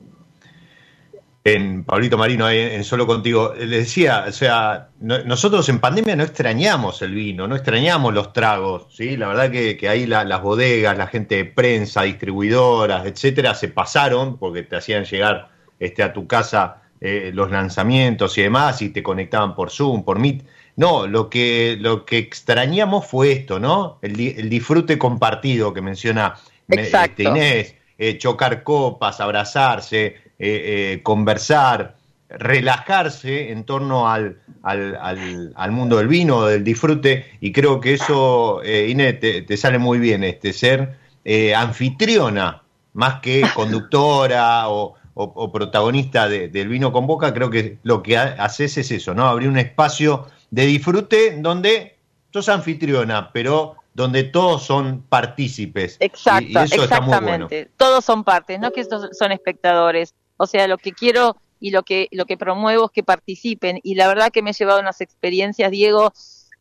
en 1.46 1.84
Pablito 1.84 2.16
Marino, 2.16 2.48
en 2.48 2.82
Solo 2.84 3.06
Contigo, 3.06 3.52
le 3.54 3.66
decía, 3.66 4.24
o 4.26 4.32
sea, 4.32 4.88
no, 5.00 5.22
nosotros 5.24 5.68
en 5.68 5.78
pandemia 5.78 6.16
no 6.16 6.24
extrañamos 6.24 7.02
el 7.02 7.14
vino, 7.14 7.46
no 7.46 7.54
extrañamos 7.54 8.14
los 8.14 8.32
tragos, 8.32 8.86
¿sí? 8.90 9.18
La 9.18 9.28
verdad 9.28 9.50
que, 9.50 9.76
que 9.76 9.90
ahí 9.90 10.06
la, 10.06 10.24
las 10.24 10.40
bodegas, 10.40 10.96
la 10.96 11.06
gente 11.06 11.36
de 11.36 11.44
prensa, 11.44 12.02
distribuidoras, 12.02 13.04
etcétera, 13.04 13.54
se 13.54 13.68
pasaron 13.68 14.38
porque 14.38 14.62
te 14.62 14.76
hacían 14.76 15.04
llegar 15.04 15.50
este, 15.78 16.02
a 16.02 16.14
tu 16.14 16.26
casa 16.26 16.80
eh, 17.02 17.30
los 17.34 17.50
lanzamientos 17.50 18.38
y 18.38 18.42
demás 18.42 18.80
y 18.80 18.88
te 18.88 19.02
conectaban 19.02 19.54
por 19.54 19.70
Zoom, 19.70 20.02
por 20.02 20.18
Meet. 20.18 20.46
No, 20.76 21.06
lo 21.06 21.28
que, 21.28 21.76
lo 21.78 22.06
que 22.06 22.16
extrañamos 22.16 23.06
fue 23.06 23.32
esto, 23.32 23.60
¿no? 23.60 23.98
El, 24.00 24.18
el 24.18 24.48
disfrute 24.48 24.96
compartido 24.96 25.74
que 25.74 25.82
menciona 25.82 26.36
este, 26.66 27.22
Inés, 27.22 27.74
eh, 27.98 28.16
chocar 28.16 28.62
copas, 28.62 29.20
abrazarse, 29.20 30.23
eh, 30.38 30.94
eh, 30.94 31.02
conversar, 31.02 31.96
relajarse 32.28 33.52
en 33.52 33.64
torno 33.64 34.08
al, 34.08 34.38
al, 34.62 34.96
al, 34.96 35.52
al, 35.54 35.72
mundo 35.72 35.98
del 35.98 36.08
vino, 36.08 36.46
del 36.46 36.64
disfrute, 36.64 37.26
y 37.40 37.52
creo 37.52 37.80
que 37.80 37.94
eso, 37.94 38.62
eh, 38.62 38.88
Inés, 38.88 39.20
te, 39.20 39.42
te, 39.42 39.56
sale 39.56 39.78
muy 39.78 39.98
bien, 39.98 40.24
este, 40.24 40.52
ser 40.52 40.96
eh, 41.24 41.54
anfitriona 41.54 42.62
más 42.94 43.20
que 43.20 43.42
conductora 43.54 44.68
o, 44.68 44.94
o, 45.14 45.24
o 45.24 45.52
protagonista 45.52 46.28
de, 46.28 46.48
del 46.48 46.68
vino 46.68 46.92
con 46.92 47.06
boca, 47.06 47.32
creo 47.32 47.50
que 47.50 47.78
lo 47.82 48.02
que 48.02 48.16
haces 48.16 48.76
es 48.78 48.90
eso, 48.90 49.14
¿no? 49.14 49.26
Abrir 49.26 49.48
un 49.48 49.58
espacio 49.58 50.26
de 50.50 50.66
disfrute 50.66 51.36
donde 51.40 51.96
sos 52.32 52.48
anfitriona, 52.48 53.30
pero 53.32 53.76
donde 53.94 54.24
todos 54.24 54.64
son 54.64 55.02
partícipes. 55.08 55.96
Exacto, 56.00 56.48
y, 56.48 56.52
y 56.52 56.64
eso 56.64 56.82
exactamente. 56.82 57.56
Bueno. 57.62 57.70
Todos 57.76 58.04
son 58.04 58.24
partes, 58.24 58.58
no 58.58 58.72
que 58.72 58.80
estos 58.80 59.16
son 59.16 59.30
espectadores. 59.30 60.14
O 60.36 60.46
sea, 60.46 60.68
lo 60.68 60.78
que 60.78 60.92
quiero 60.92 61.36
y 61.60 61.70
lo 61.70 61.82
que, 61.82 62.08
lo 62.10 62.26
que 62.26 62.36
promuevo 62.36 62.86
es 62.86 62.90
que 62.90 63.02
participen. 63.02 63.80
Y 63.82 63.94
la 63.94 64.08
verdad 64.08 64.30
que 64.30 64.42
me 64.42 64.50
he 64.50 64.52
llevado 64.52 64.80
unas 64.80 65.00
experiencias, 65.00 65.70
Diego, 65.70 66.12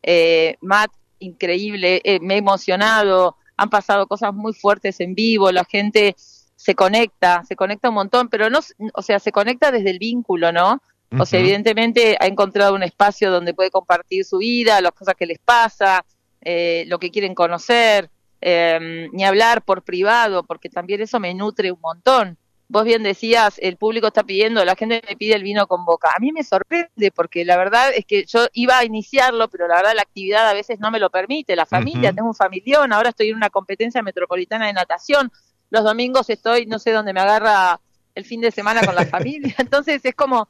eh, 0.02 0.56
Matt, 0.60 0.92
increíble, 1.18 2.00
eh, 2.04 2.20
me 2.20 2.34
he 2.34 2.38
emocionado, 2.38 3.36
han 3.56 3.70
pasado 3.70 4.06
cosas 4.06 4.34
muy 4.34 4.52
fuertes 4.52 5.00
en 5.00 5.14
vivo, 5.14 5.52
la 5.52 5.64
gente 5.64 6.14
se 6.16 6.74
conecta, 6.74 7.44
se 7.46 7.56
conecta 7.56 7.88
un 7.88 7.96
montón, 7.96 8.28
pero 8.28 8.48
no, 8.50 8.60
o 8.94 9.02
sea, 9.02 9.18
se 9.18 9.32
conecta 9.32 9.70
desde 9.70 9.90
el 9.90 9.98
vínculo, 9.98 10.52
¿no? 10.52 10.72
O 10.72 10.76
uh 10.76 11.18
-huh. 11.18 11.26
sea, 11.26 11.40
evidentemente 11.40 12.16
ha 12.18 12.26
encontrado 12.26 12.74
un 12.74 12.82
espacio 12.82 13.30
donde 13.30 13.54
puede 13.54 13.70
compartir 13.70 14.24
su 14.24 14.38
vida, 14.38 14.80
las 14.80 14.92
cosas 14.92 15.14
que 15.14 15.26
les 15.26 15.38
pasa, 15.38 16.04
eh, 16.40 16.84
lo 16.88 16.98
que 16.98 17.10
quieren 17.10 17.34
conocer, 17.34 18.10
eh, 18.40 19.08
ni 19.12 19.24
hablar 19.24 19.62
por 19.64 19.82
privado, 19.82 20.44
porque 20.44 20.68
también 20.68 21.00
eso 21.02 21.20
me 21.20 21.34
nutre 21.34 21.72
un 21.72 21.80
montón 21.80 22.38
vos 22.74 22.84
bien 22.84 23.04
decías, 23.04 23.54
el 23.62 23.76
público 23.76 24.08
está 24.08 24.24
pidiendo, 24.24 24.64
la 24.64 24.74
gente 24.74 25.00
me 25.08 25.16
pide 25.16 25.36
el 25.36 25.44
vino 25.44 25.68
con 25.68 25.84
boca. 25.84 26.10
A 26.10 26.18
mí 26.18 26.32
me 26.32 26.42
sorprende 26.42 27.12
porque 27.14 27.44
la 27.44 27.56
verdad 27.56 27.92
es 27.94 28.04
que 28.04 28.24
yo 28.26 28.48
iba 28.52 28.76
a 28.76 28.84
iniciarlo, 28.84 29.46
pero 29.46 29.68
la 29.68 29.76
verdad 29.76 29.92
la 29.94 30.02
actividad 30.02 30.48
a 30.48 30.52
veces 30.52 30.80
no 30.80 30.90
me 30.90 30.98
lo 30.98 31.08
permite. 31.08 31.54
La 31.54 31.66
familia, 31.66 32.10
uh 32.10 32.12
-huh. 32.12 32.16
tengo 32.16 32.28
un 32.30 32.34
familión, 32.34 32.92
ahora 32.92 33.10
estoy 33.10 33.28
en 33.28 33.36
una 33.36 33.48
competencia 33.48 34.02
metropolitana 34.02 34.66
de 34.66 34.72
natación. 34.72 35.30
Los 35.70 35.84
domingos 35.84 36.28
estoy, 36.30 36.66
no 36.66 36.80
sé 36.80 36.90
dónde 36.90 37.12
me 37.12 37.20
agarra 37.20 37.80
el 38.12 38.24
fin 38.24 38.40
de 38.40 38.50
semana 38.50 38.80
con 38.84 38.96
la 38.96 39.06
familia. 39.16 39.54
Entonces 39.58 40.04
es 40.04 40.14
como, 40.16 40.48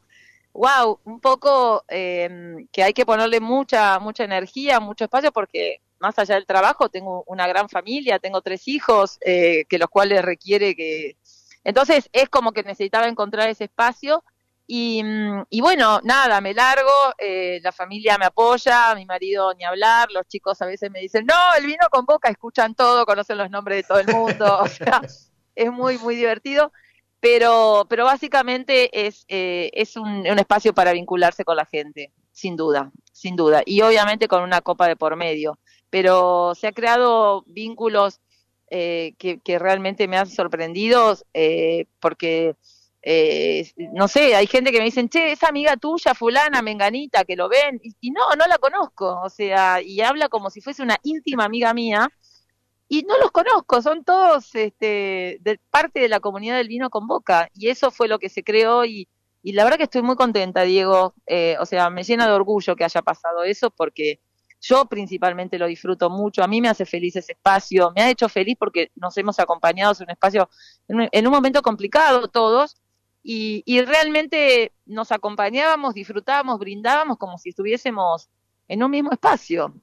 wow, 0.54 1.00
un 1.04 1.20
poco 1.20 1.84
eh, 1.88 2.66
que 2.72 2.82
hay 2.84 2.94
que 2.94 3.04
ponerle 3.04 3.40
mucha, 3.40 3.98
mucha 3.98 4.24
energía, 4.24 4.80
mucho 4.80 5.04
espacio 5.04 5.30
porque 5.30 5.82
más 6.00 6.18
allá 6.18 6.34
del 6.36 6.46
trabajo 6.46 6.88
tengo 6.88 7.24
una 7.26 7.46
gran 7.46 7.68
familia, 7.68 8.18
tengo 8.18 8.40
tres 8.40 8.68
hijos, 8.68 9.18
eh, 9.24 9.64
que 9.68 9.78
los 9.78 9.88
cuales 9.88 10.22
requiere 10.22 10.74
que 10.74 11.16
entonces 11.64 12.08
es 12.12 12.28
como 12.28 12.52
que 12.52 12.62
necesitaba 12.62 13.08
encontrar 13.08 13.48
ese 13.48 13.64
espacio 13.64 14.22
y, 14.66 15.02
y 15.50 15.60
bueno, 15.60 16.00
nada, 16.04 16.40
me 16.40 16.54
largo, 16.54 16.90
eh, 17.18 17.60
la 17.62 17.72
familia 17.72 18.16
me 18.16 18.24
apoya, 18.24 18.94
mi 18.94 19.04
marido 19.04 19.52
ni 19.54 19.64
hablar, 19.64 20.10
los 20.10 20.26
chicos 20.26 20.60
a 20.62 20.66
veces 20.66 20.90
me 20.90 21.00
dicen, 21.00 21.26
no, 21.26 21.34
el 21.58 21.66
vino 21.66 21.86
con 21.90 22.06
boca, 22.06 22.30
escuchan 22.30 22.74
todo, 22.74 23.04
conocen 23.04 23.36
los 23.36 23.50
nombres 23.50 23.78
de 23.78 23.82
todo 23.82 23.98
el 23.98 24.08
mundo, 24.08 24.58
o 24.62 24.68
sea, 24.68 25.02
es 25.54 25.70
muy, 25.70 25.98
muy 25.98 26.16
divertido, 26.16 26.72
pero, 27.20 27.86
pero 27.90 28.06
básicamente 28.06 29.06
es, 29.06 29.26
eh, 29.28 29.70
es 29.74 29.96
un, 29.96 30.26
un 30.26 30.38
espacio 30.38 30.72
para 30.72 30.92
vincularse 30.92 31.44
con 31.44 31.56
la 31.56 31.66
gente, 31.66 32.12
sin 32.32 32.56
duda, 32.56 32.90
sin 33.12 33.36
duda, 33.36 33.62
y 33.66 33.82
obviamente 33.82 34.28
con 34.28 34.42
una 34.42 34.62
copa 34.62 34.88
de 34.88 34.96
por 34.96 35.14
medio, 35.16 35.58
pero 35.90 36.54
se 36.54 36.68
ha 36.68 36.72
creado 36.72 37.44
vínculos 37.46 38.20
eh, 38.70 39.14
que, 39.18 39.40
que, 39.40 39.58
realmente 39.58 40.08
me 40.08 40.16
han 40.16 40.28
sorprendido 40.28 41.16
eh, 41.32 41.86
porque, 42.00 42.56
eh, 43.02 43.70
no 43.92 44.08
sé, 44.08 44.34
hay 44.34 44.46
gente 44.46 44.72
que 44.72 44.78
me 44.78 44.84
dicen, 44.84 45.08
che, 45.08 45.32
esa 45.32 45.48
amiga 45.48 45.76
tuya, 45.76 46.14
fulana, 46.14 46.62
menganita, 46.62 47.24
que 47.24 47.36
lo 47.36 47.48
ven, 47.48 47.80
y, 47.82 47.94
y, 48.00 48.10
no, 48.10 48.22
no 48.38 48.46
la 48.46 48.58
conozco, 48.58 49.20
o 49.22 49.30
sea, 49.30 49.80
y 49.82 50.00
habla 50.00 50.28
como 50.28 50.50
si 50.50 50.60
fuese 50.60 50.82
una 50.82 50.98
íntima 51.02 51.44
amiga 51.44 51.74
mía, 51.74 52.08
y 52.88 53.02
no 53.02 53.18
los 53.18 53.30
conozco, 53.30 53.82
son 53.82 54.04
todos 54.04 54.54
este, 54.54 55.38
de 55.40 55.60
parte 55.70 56.00
de 56.00 56.08
la 56.08 56.20
comunidad 56.20 56.56
del 56.56 56.68
vino 56.68 56.90
con 56.90 57.06
boca 57.06 57.48
y 57.54 57.68
eso 57.68 57.90
fue 57.90 58.08
lo 58.08 58.18
que 58.18 58.28
se 58.28 58.44
creó 58.44 58.84
y, 58.84 59.08
y 59.42 59.52
la 59.52 59.64
verdad 59.64 59.78
que 59.78 59.84
estoy 59.84 60.02
muy 60.02 60.16
contenta, 60.16 60.62
Diego, 60.62 61.14
eh, 61.26 61.56
o 61.60 61.66
sea, 61.66 61.90
me 61.90 62.04
llena 62.04 62.26
de 62.26 62.32
orgullo 62.32 62.76
que 62.76 62.84
haya 62.84 63.02
pasado 63.02 63.42
eso 63.44 63.70
porque 63.70 64.20
yo 64.66 64.86
principalmente 64.86 65.58
lo 65.58 65.66
disfruto 65.66 66.08
mucho, 66.08 66.42
a 66.42 66.48
mí 66.48 66.60
me 66.60 66.68
hace 66.68 66.86
feliz 66.86 67.16
ese 67.16 67.32
espacio, 67.32 67.92
me 67.94 68.02
ha 68.02 68.10
hecho 68.10 68.28
feliz 68.28 68.56
porque 68.58 68.90
nos 68.96 69.16
hemos 69.18 69.38
acompañado 69.38 69.94
en 69.98 70.04
un 70.04 70.10
espacio, 70.10 70.48
en 70.88 71.26
un, 71.26 71.32
momento 71.32 71.60
complicado 71.60 72.28
todos, 72.28 72.76
y, 73.22 73.62
y, 73.66 73.80
realmente 73.82 74.72
nos 74.86 75.10
acompañábamos, 75.10 75.94
disfrutábamos, 75.94 76.58
brindábamos 76.58 77.16
como 77.16 77.38
si 77.38 77.50
estuviésemos 77.50 78.28
en 78.68 78.82
un 78.82 78.90
mismo 78.90 79.12
espacio. 79.12 79.74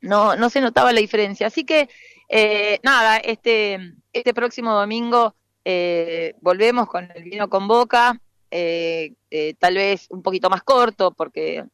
No, 0.00 0.34
no 0.36 0.48
se 0.48 0.60
notaba 0.60 0.92
la 0.92 1.00
diferencia. 1.00 1.46
Así 1.46 1.64
que 1.64 1.88
eh, 2.28 2.78
nada, 2.82 3.18
este, 3.18 3.94
este 4.12 4.34
próximo 4.34 4.72
domingo 4.72 5.34
eh, 5.64 6.34
volvemos 6.40 6.88
con 6.88 7.10
el 7.14 7.24
vino 7.24 7.50
con 7.50 7.68
boca, 7.68 8.20
eh, 8.50 9.14
tal 9.58 9.74
vez 9.74 10.06
un 10.10 10.22
poquito 10.22 10.48
más 10.48 10.62
corto, 10.62 11.12
porque, 11.12 11.64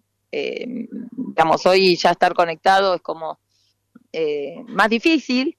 digamos, 1.13 1.67
hoy 1.67 1.97
ya 1.97 2.11
estar 2.11 2.35
conectado 2.35 2.95
es 2.95 3.01
como 3.03 3.39
más 4.69 4.89
difícil, 4.89 5.57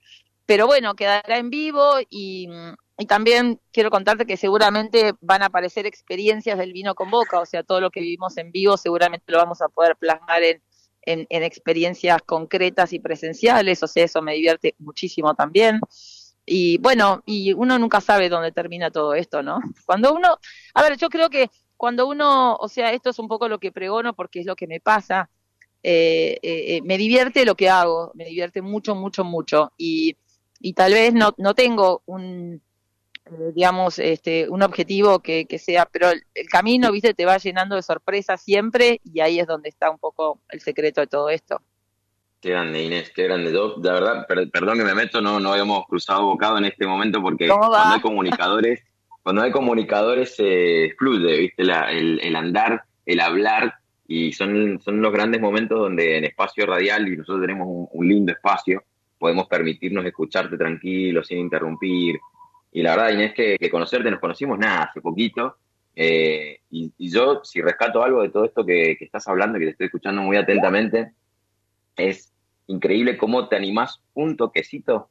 pero 0.47 0.65
bueno, 0.65 0.95
quedará 0.95 1.37
en 1.37 1.51
vivo 1.51 1.83
y, 2.09 2.49
también 3.07 3.59
quiero 3.71 3.91
contarte 3.91 4.25
que 4.25 4.37
seguramente 4.37 5.13
van 5.21 5.43
a 5.43 5.47
aparecer 5.47 5.85
experiencias 5.85 6.57
del 6.57 6.73
vino 6.73 6.95
con 6.95 7.11
boca, 7.11 7.39
o 7.39 7.45
sea, 7.45 7.61
todo 7.61 7.79
lo 7.79 7.91
que 7.91 7.99
vivimos 7.99 8.35
en 8.37 8.51
vivo 8.51 8.75
seguramente 8.75 9.31
lo 9.31 9.37
vamos 9.37 9.61
a 9.61 9.69
poder 9.69 9.95
plasmar 9.97 10.41
en, 10.41 10.61
experiencias 11.29 12.21
concretas 12.25 12.93
y 12.93 12.99
presenciales, 12.99 13.83
o 13.83 13.87
sea, 13.87 14.03
eso 14.03 14.21
me 14.21 14.33
divierte 14.33 14.73
muchísimo 14.79 15.35
también. 15.35 15.79
Y 16.45 16.79
bueno, 16.79 17.21
y 17.25 17.53
uno 17.53 17.77
nunca 17.77 18.01
sabe 18.01 18.29
dónde 18.29 18.51
termina 18.51 18.89
todo 18.89 19.13
esto, 19.13 19.43
¿no? 19.43 19.59
Cuando 19.85 20.13
uno, 20.13 20.37
a 20.73 20.81
ver, 20.81 20.97
yo 20.97 21.09
creo 21.09 21.29
que 21.29 21.49
cuando 21.77 22.07
uno, 22.07 22.55
o 22.55 22.67
sea, 22.67 22.91
esto 22.91 23.11
es 23.11 23.19
un 23.19 23.27
poco 23.27 23.47
lo 23.47 23.59
que 23.59 23.71
pregono 23.71 24.13
porque 24.13 24.41
es 24.41 24.45
lo 24.45 24.55
que 24.55 24.67
me 24.67 24.79
pasa, 24.79 25.29
eh, 25.83 26.37
eh, 26.41 26.75
eh, 26.75 26.81
me 26.83 26.97
divierte 26.97 27.45
lo 27.45 27.55
que 27.55 27.69
hago, 27.69 28.11
me 28.15 28.25
divierte 28.25 28.61
mucho, 28.61 28.95
mucho, 28.95 29.23
mucho. 29.23 29.71
Y, 29.77 30.17
y 30.59 30.73
tal 30.73 30.93
vez 30.93 31.13
no, 31.13 31.33
no 31.37 31.53
tengo 31.53 32.01
un, 32.05 32.61
eh, 33.31 33.51
digamos, 33.53 33.99
este, 33.99 34.47
un 34.49 34.63
objetivo 34.63 35.19
que, 35.19 35.45
que 35.45 35.59
sea, 35.59 35.85
pero 35.85 36.09
el, 36.11 36.47
camino, 36.49 36.91
viste, 36.91 37.13
te 37.13 37.25
va 37.25 37.37
llenando 37.37 37.75
de 37.75 37.81
sorpresas 37.81 38.41
siempre 38.41 39.01
y 39.03 39.19
ahí 39.19 39.39
es 39.39 39.47
donde 39.47 39.69
está 39.69 39.89
un 39.89 39.97
poco 39.97 40.41
el 40.49 40.61
secreto 40.61 41.01
de 41.01 41.07
todo 41.07 41.29
esto. 41.29 41.61
Qué 42.39 42.51
grande, 42.51 42.83
Inés, 42.83 43.11
qué 43.13 43.23
grande. 43.23 43.51
Yo, 43.51 43.75
la 43.81 43.93
verdad, 43.93 44.27
perdón 44.27 44.77
que 44.77 44.83
me 44.83 44.93
meto, 44.93 45.21
no, 45.21 45.39
no 45.39 45.51
habíamos 45.51 45.85
cruzado 45.87 46.23
bocado 46.23 46.57
en 46.57 46.65
este 46.65 46.85
momento 46.85 47.21
porque 47.21 47.47
cuando 47.47 47.75
hay 47.75 47.99
comunicadores, 47.99 48.81
cuando 49.27 49.41
hay 49.41 49.51
comunicadores 49.51 50.37
se 50.37 50.95
fluye, 50.97 51.37
viste, 51.37 51.63
el, 51.63 52.33
andar, 52.37 52.83
el 53.05 53.19
hablar, 53.19 53.73
y 54.07 54.31
son, 54.31 54.79
son 54.79 55.01
los 55.01 55.11
grandes 55.11 55.41
momentos 55.41 55.77
donde 55.77 56.17
en 56.17 56.23
espacio 56.23 56.65
radial, 56.65 57.09
y 57.09 57.17
nosotros 57.17 57.41
tenemos 57.41 57.89
un, 57.91 58.07
lindo 58.07 58.31
espacio, 58.31 58.85
podemos 59.19 59.49
permitirnos 59.49 60.05
escucharte 60.05 60.57
tranquilo, 60.57 61.25
sin 61.25 61.39
interrumpir, 61.39 62.17
y 62.71 62.81
la 62.81 62.91
verdad, 62.95 63.11
Inés, 63.15 63.33
que, 63.33 63.57
que 63.59 63.69
conocerte, 63.69 64.09
nos 64.09 64.21
conocimos 64.21 64.57
nada, 64.57 64.83
hace 64.83 65.01
poquito. 65.01 65.57
Eh, 65.93 66.61
y, 66.71 66.93
yo, 66.97 67.41
si 67.43 67.61
rescato 67.61 68.01
algo 68.01 68.21
de 68.21 68.29
todo 68.29 68.45
esto 68.45 68.65
que, 68.65 68.95
estás 68.97 69.27
hablando, 69.27 69.59
que 69.59 69.65
te 69.65 69.71
estoy 69.71 69.87
escuchando 69.87 70.21
muy 70.21 70.37
atentamente, 70.37 71.11
es 71.97 72.31
increíble 72.67 73.17
cómo 73.17 73.49
te 73.49 73.57
animás 73.57 73.99
un 74.13 74.37
toquecito 74.37 75.09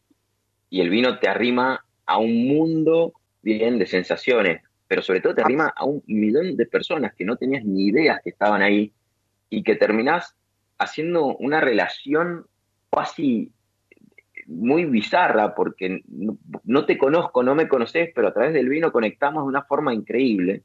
y 0.70 0.80
el 0.80 0.88
vino 0.88 1.18
te 1.18 1.28
arrima 1.28 1.84
a 2.06 2.16
un 2.16 2.48
mundo 2.48 3.12
bien 3.46 3.78
de 3.78 3.86
sensaciones, 3.86 4.60
pero 4.88 5.02
sobre 5.02 5.20
todo 5.20 5.36
te 5.36 5.42
arrima 5.42 5.72
a 5.76 5.84
un 5.84 6.02
millón 6.06 6.56
de 6.56 6.66
personas 6.66 7.14
que 7.14 7.24
no 7.24 7.36
tenías 7.36 7.64
ni 7.64 7.86
ideas 7.86 8.20
que 8.22 8.30
estaban 8.30 8.60
ahí 8.60 8.92
y 9.48 9.62
que 9.62 9.76
terminás 9.76 10.34
haciendo 10.78 11.36
una 11.36 11.60
relación 11.60 12.46
casi 12.90 13.52
muy 14.46 14.84
bizarra 14.84 15.54
porque 15.54 16.02
no, 16.64 16.86
te 16.86 16.98
conozco, 16.98 17.44
no 17.44 17.54
me 17.54 17.68
conoces, 17.68 18.10
pero 18.14 18.28
a 18.28 18.34
través 18.34 18.52
del 18.52 18.68
vino 18.68 18.90
conectamos 18.90 19.44
de 19.44 19.48
una 19.48 19.62
forma 19.62 19.94
increíble. 19.94 20.62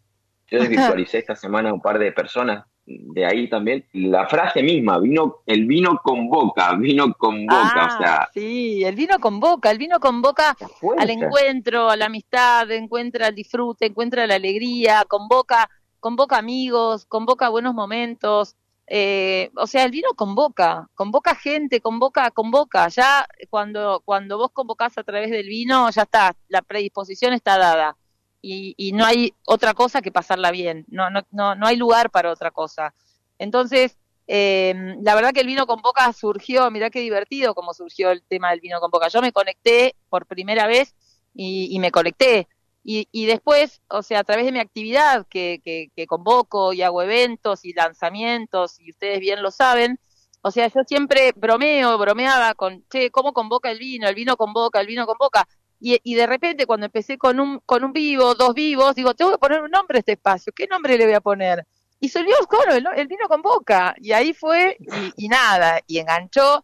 Yo 0.47 0.59
desvirtualicé 0.61 1.19
esta 1.19 1.35
semana 1.35 1.69
a 1.69 1.73
un 1.73 1.81
par 1.81 2.00
de 2.00 2.11
personas 2.11 2.65
de 2.85 3.25
ahí 3.25 3.50
también. 3.50 3.85
La 3.93 4.27
frase 4.27 4.63
misma, 4.63 5.00
vino, 5.00 5.38
el 5.45 5.65
vino 5.65 6.00
con 6.03 6.29
boca, 6.29 6.73
vino 6.75 7.13
con 7.13 7.45
boca, 7.45 7.95
o 7.95 7.97
sea. 7.97 8.15
Ah, 8.15 8.29
sí, 8.33 8.83
el 8.83 8.95
vino 8.95 9.19
con 9.19 9.39
boca, 9.39 9.71
el 9.71 9.77
vino 9.77 10.00
con 10.00 10.21
boca 10.21 10.55
al 10.97 11.09
encuentro, 11.09 11.89
a 11.89 11.95
la 11.95 12.05
amistad, 12.05 12.69
encuentra 12.71 13.27
el 13.27 13.35
disfrute, 13.35 13.85
encuentra 13.88 14.27
la 14.27 14.35
alegría, 14.35 15.05
convoca, 15.07 15.69
convoca 16.00 16.38
amigos, 16.38 17.05
convoca 17.05 17.50
buenos 17.50 17.73
momentos, 17.73 18.55
eh, 18.93 19.51
o 19.55 19.67
sea, 19.67 19.85
el 19.85 19.91
vino 19.91 20.09
convoca, 20.17 20.89
convoca 20.95 21.33
gente, 21.33 21.79
convoca, 21.79 22.29
convoca. 22.31 22.89
Ya 22.89 23.25
cuando, 23.50 24.01
cuando 24.03 24.38
vos 24.38 24.51
convocás 24.51 24.97
a 24.97 25.03
través 25.03 25.31
del 25.31 25.47
vino, 25.47 25.89
ya 25.91 26.01
está, 26.01 26.35
la 26.50 26.61
predisposición 26.61 27.31
está 27.31 27.57
dada. 27.57 27.95
Y, 28.41 28.74
y 28.77 28.93
no 28.93 29.05
hay 29.05 29.33
otra 29.45 29.74
cosa 29.74 30.01
que 30.01 30.12
pasarla 30.12 30.50
bien, 30.51 30.86
no, 30.88 31.10
no, 31.12 31.21
no, 31.31 31.55
no 31.55 31.67
hay 31.67 31.75
lugar 31.77 32.10
para 32.10 32.31
otra 32.31 32.50
cosa. 32.51 32.95
Entonces, 33.38 33.98
eh, 34.27 34.74
la 35.01 35.13
verdad 35.15 35.33
que 35.33 35.41
el 35.41 35.48
vino 35.48 35.67
con 35.67 35.81
boca 35.81 36.13
surgió, 36.13 36.71
mirá 36.71 36.89
qué 36.89 37.01
divertido 37.01 37.53
como 37.53 37.74
surgió 37.74 38.12
el 38.12 38.24
tema 38.24 38.51
del 38.51 38.62
vino 38.62 38.79
con 38.79 38.89
boca. 38.89 39.10
Yo 39.10 39.21
me 39.21 39.33
conecté 39.33 39.95
por 40.10 40.25
primera 40.25 40.67
vez 40.67 40.95
y, 41.33 41.77
me 41.79 41.91
conecté. 41.91 42.48
Y, 42.83 43.07
y, 43.12 43.25
después, 43.25 43.81
o 43.89 44.01
sea, 44.01 44.19
a 44.19 44.24
través 44.24 44.45
de 44.45 44.51
mi 44.51 44.60
actividad 44.60 45.27
que, 45.29 45.62
que, 45.63 46.07
convoco 46.07 46.71
y 46.74 46.81
hago 46.81 47.01
eventos 47.01 47.65
y 47.65 47.74
lanzamientos, 47.74 48.79
y 48.79 48.91
ustedes 48.91 49.19
bien 49.19 49.43
lo 49.43 49.51
saben, 49.51 50.00
o 50.41 50.50
sea, 50.51 50.67
yo 50.67 50.81
siempre 50.88 51.33
bromeo, 51.36 51.98
bromeaba 51.98 52.55
con, 52.55 52.86
che, 52.89 53.12
¿cómo 53.12 53.33
convoca 53.33 53.69
el 53.69 53.79
vino? 53.79 54.07
El 54.07 54.15
vino 54.15 54.38
convoca, 54.38 54.79
el 54.79 54.88
vino 54.88 55.05
convoca. 55.05 55.48
Y, 55.83 56.13
de 56.13 56.27
repente 56.27 56.67
cuando 56.67 56.85
empecé 56.85 57.17
con 57.17 57.39
un, 57.39 57.59
con 57.65 57.83
un 57.83 57.91
vivo, 57.91 58.35
dos 58.35 58.53
vivos, 58.53 58.93
digo, 58.93 59.15
tengo 59.15 59.31
que 59.31 59.39
poner 59.39 59.63
un 59.63 59.71
nombre 59.71 59.97
a 59.97 60.00
este 60.00 60.11
espacio, 60.11 60.53
¿qué 60.55 60.67
nombre 60.67 60.95
le 60.95 61.05
voy 61.05 61.15
a 61.15 61.21
poner? 61.21 61.65
Y 62.00 62.09
salió, 62.09 62.35
claro, 62.47 62.73
el, 62.75 62.85
el 62.95 63.07
vino 63.07 63.27
convoca. 63.27 63.95
Y 64.00 64.11
ahí 64.11 64.33
fue, 64.33 64.77
y, 64.79 65.25
y 65.25 65.27
nada, 65.27 65.81
y 65.88 65.97
enganchó 65.97 66.63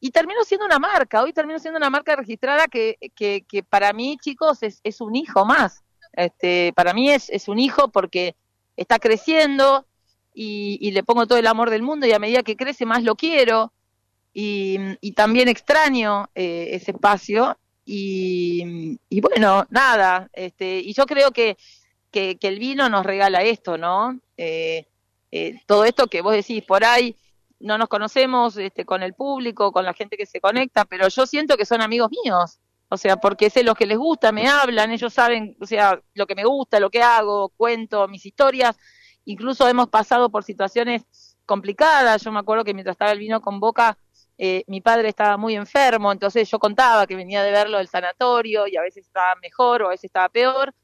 y 0.00 0.10
terminó 0.10 0.44
siendo 0.44 0.66
una 0.66 0.78
marca, 0.78 1.22
hoy 1.22 1.32
terminó 1.32 1.58
siendo 1.58 1.78
una 1.78 1.90
marca 1.90 2.14
registrada 2.14 2.68
que, 2.68 2.98
que, 3.14 3.44
que 3.48 3.62
para 3.62 3.92
mí, 3.92 4.16
chicos, 4.20 4.62
es, 4.62 4.80
es, 4.84 5.00
un 5.00 5.16
hijo 5.16 5.44
más. 5.44 5.82
Este, 6.12 6.72
para 6.74 6.94
mí 6.94 7.10
es, 7.10 7.28
es 7.30 7.48
un 7.48 7.58
hijo 7.58 7.88
porque 7.88 8.36
está 8.76 8.98
creciendo 8.98 9.86
y, 10.32 10.78
y, 10.80 10.92
le 10.92 11.02
pongo 11.02 11.26
todo 11.26 11.38
el 11.38 11.46
amor 11.46 11.70
del 11.70 11.82
mundo 11.82 12.06
y 12.06 12.12
a 12.12 12.18
medida 12.18 12.42
que 12.42 12.56
crece 12.56 12.86
más 12.86 13.02
lo 13.02 13.16
quiero 13.16 13.72
y, 14.32 14.78
y 15.00 15.12
también 15.12 15.48
extraño 15.48 16.30
eh, 16.34 16.68
ese 16.72 16.92
espacio 16.92 17.58
y, 17.90 19.00
y, 19.08 19.20
bueno, 19.22 19.66
nada, 19.70 20.28
este, 20.34 20.80
y 20.80 20.92
yo 20.92 21.06
creo 21.06 21.30
que, 21.30 21.56
que, 22.10 22.36
que, 22.38 22.48
el 22.48 22.58
vino 22.58 22.90
nos 22.90 23.06
regala 23.06 23.42
esto, 23.42 23.78
¿no? 23.78 24.20
Eh, 24.36 24.86
eh, 25.32 25.62
todo 25.66 25.86
esto 25.86 26.06
que 26.06 26.20
vos 26.20 26.34
decís 26.34 26.62
por 26.64 26.84
ahí 26.84 27.16
no 27.60 27.78
nos 27.78 27.88
conocemos 27.88 28.58
este, 28.58 28.84
con 28.84 29.02
el 29.02 29.14
público, 29.14 29.72
con 29.72 29.86
la 29.86 29.94
gente 29.94 30.18
que 30.18 30.26
se 30.26 30.38
conecta, 30.38 30.84
pero 30.84 31.08
yo 31.08 31.24
siento 31.24 31.56
que 31.56 31.64
son 31.64 31.80
amigos 31.80 32.10
míos. 32.22 32.60
O 32.90 32.98
sea, 32.98 33.16
porque 33.16 33.48
sé 33.48 33.64
lo 33.64 33.74
que 33.74 33.86
les 33.86 33.96
gusta, 33.96 34.32
me 34.32 34.48
hablan, 34.48 34.92
ellos 34.92 35.14
saben, 35.14 35.56
o 35.58 35.64
sea, 35.64 35.98
lo 36.12 36.26
que 36.26 36.34
me 36.34 36.44
gusta, 36.44 36.80
lo 36.80 36.90
que 36.90 37.02
hago, 37.02 37.48
cuento 37.56 38.06
mis 38.06 38.26
historias. 38.26 38.76
Incluso 39.24 39.66
hemos 39.66 39.88
pasado 39.88 40.30
por 40.30 40.44
situaciones 40.44 41.04
complicadas. 41.46 42.22
Yo 42.22 42.32
me 42.32 42.40
acuerdo 42.40 42.64
que 42.64 42.74
mientras 42.74 42.94
estaba 42.94 43.12
el 43.12 43.18
vino 43.18 43.40
con 43.40 43.60
Boca, 43.60 43.96
eh, 44.38 44.64
mi 44.68 44.80
padre 44.80 45.08
estaba 45.08 45.36
muy 45.36 45.56
enfermo, 45.56 46.12
entonces 46.12 46.48
yo 46.48 46.58
contaba 46.58 47.06
que 47.06 47.16
venía 47.16 47.42
de 47.42 47.50
verlo 47.50 47.78
del 47.78 47.88
sanatorio 47.88 48.66
y 48.68 48.76
a 48.76 48.82
veces 48.82 49.06
estaba 49.06 49.34
mejor 49.42 49.82
o 49.82 49.86
a 49.86 49.90
veces 49.90 50.04
estaba 50.04 50.28
peor. 50.28 50.74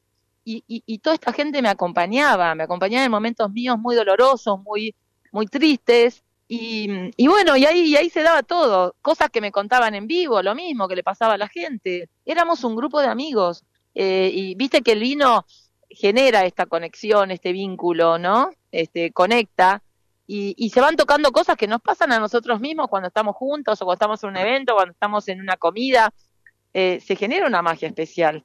Y, 0.46 0.62
y, 0.66 0.98
toda 0.98 1.14
esta 1.14 1.32
gente 1.32 1.62
me 1.62 1.70
acompañaba, 1.70 2.54
me 2.54 2.64
acompañaba 2.64 3.06
en 3.06 3.10
momentos 3.10 3.50
míos 3.50 3.78
muy 3.78 3.96
dolorosos, 3.96 4.60
muy, 4.60 4.94
muy 5.32 5.46
tristes, 5.46 6.22
y, 6.46 6.86
y, 7.16 7.28
bueno, 7.28 7.56
y 7.56 7.64
ahí, 7.64 7.80
y 7.88 7.96
ahí 7.96 8.10
se 8.10 8.22
daba 8.22 8.42
todo, 8.42 8.94
cosas 9.00 9.30
que 9.30 9.40
me 9.40 9.50
contaban 9.50 9.94
en 9.94 10.06
vivo, 10.06 10.42
lo 10.42 10.54
mismo 10.54 10.86
que 10.88 10.96
le 10.96 11.02
pasaba 11.02 11.34
a 11.34 11.38
la 11.38 11.48
gente. 11.48 12.10
Éramos 12.26 12.62
un 12.64 12.76
grupo 12.76 13.00
de 13.00 13.06
amigos 13.06 13.64
eh, 13.94 14.30
y 14.32 14.54
viste 14.54 14.82
que 14.82 14.92
el 14.92 15.00
vino 15.00 15.46
genera 15.88 16.44
esta 16.44 16.66
conexión, 16.66 17.30
este 17.30 17.52
vínculo, 17.52 18.18
¿no? 18.18 18.50
Este, 18.72 19.12
conecta 19.12 19.82
y, 20.26 20.54
y, 20.56 20.70
se 20.70 20.80
van 20.80 20.96
tocando 20.96 21.30
cosas 21.32 21.56
que 21.56 21.66
nos 21.66 21.80
pasan 21.80 22.12
a 22.12 22.18
nosotros 22.18 22.60
mismos 22.60 22.88
cuando 22.88 23.08
estamos 23.08 23.36
juntos 23.36 23.80
o 23.80 23.84
cuando 23.84 23.94
estamos 23.94 24.22
en 24.22 24.30
un 24.30 24.36
evento, 24.36 24.74
cuando 24.74 24.92
estamos 24.92 25.28
en 25.28 25.40
una 25.40 25.56
comida. 25.56 26.12
Eh, 26.72 27.00
se 27.00 27.14
genera 27.16 27.46
una 27.46 27.62
magia 27.62 27.88
especial. 27.88 28.44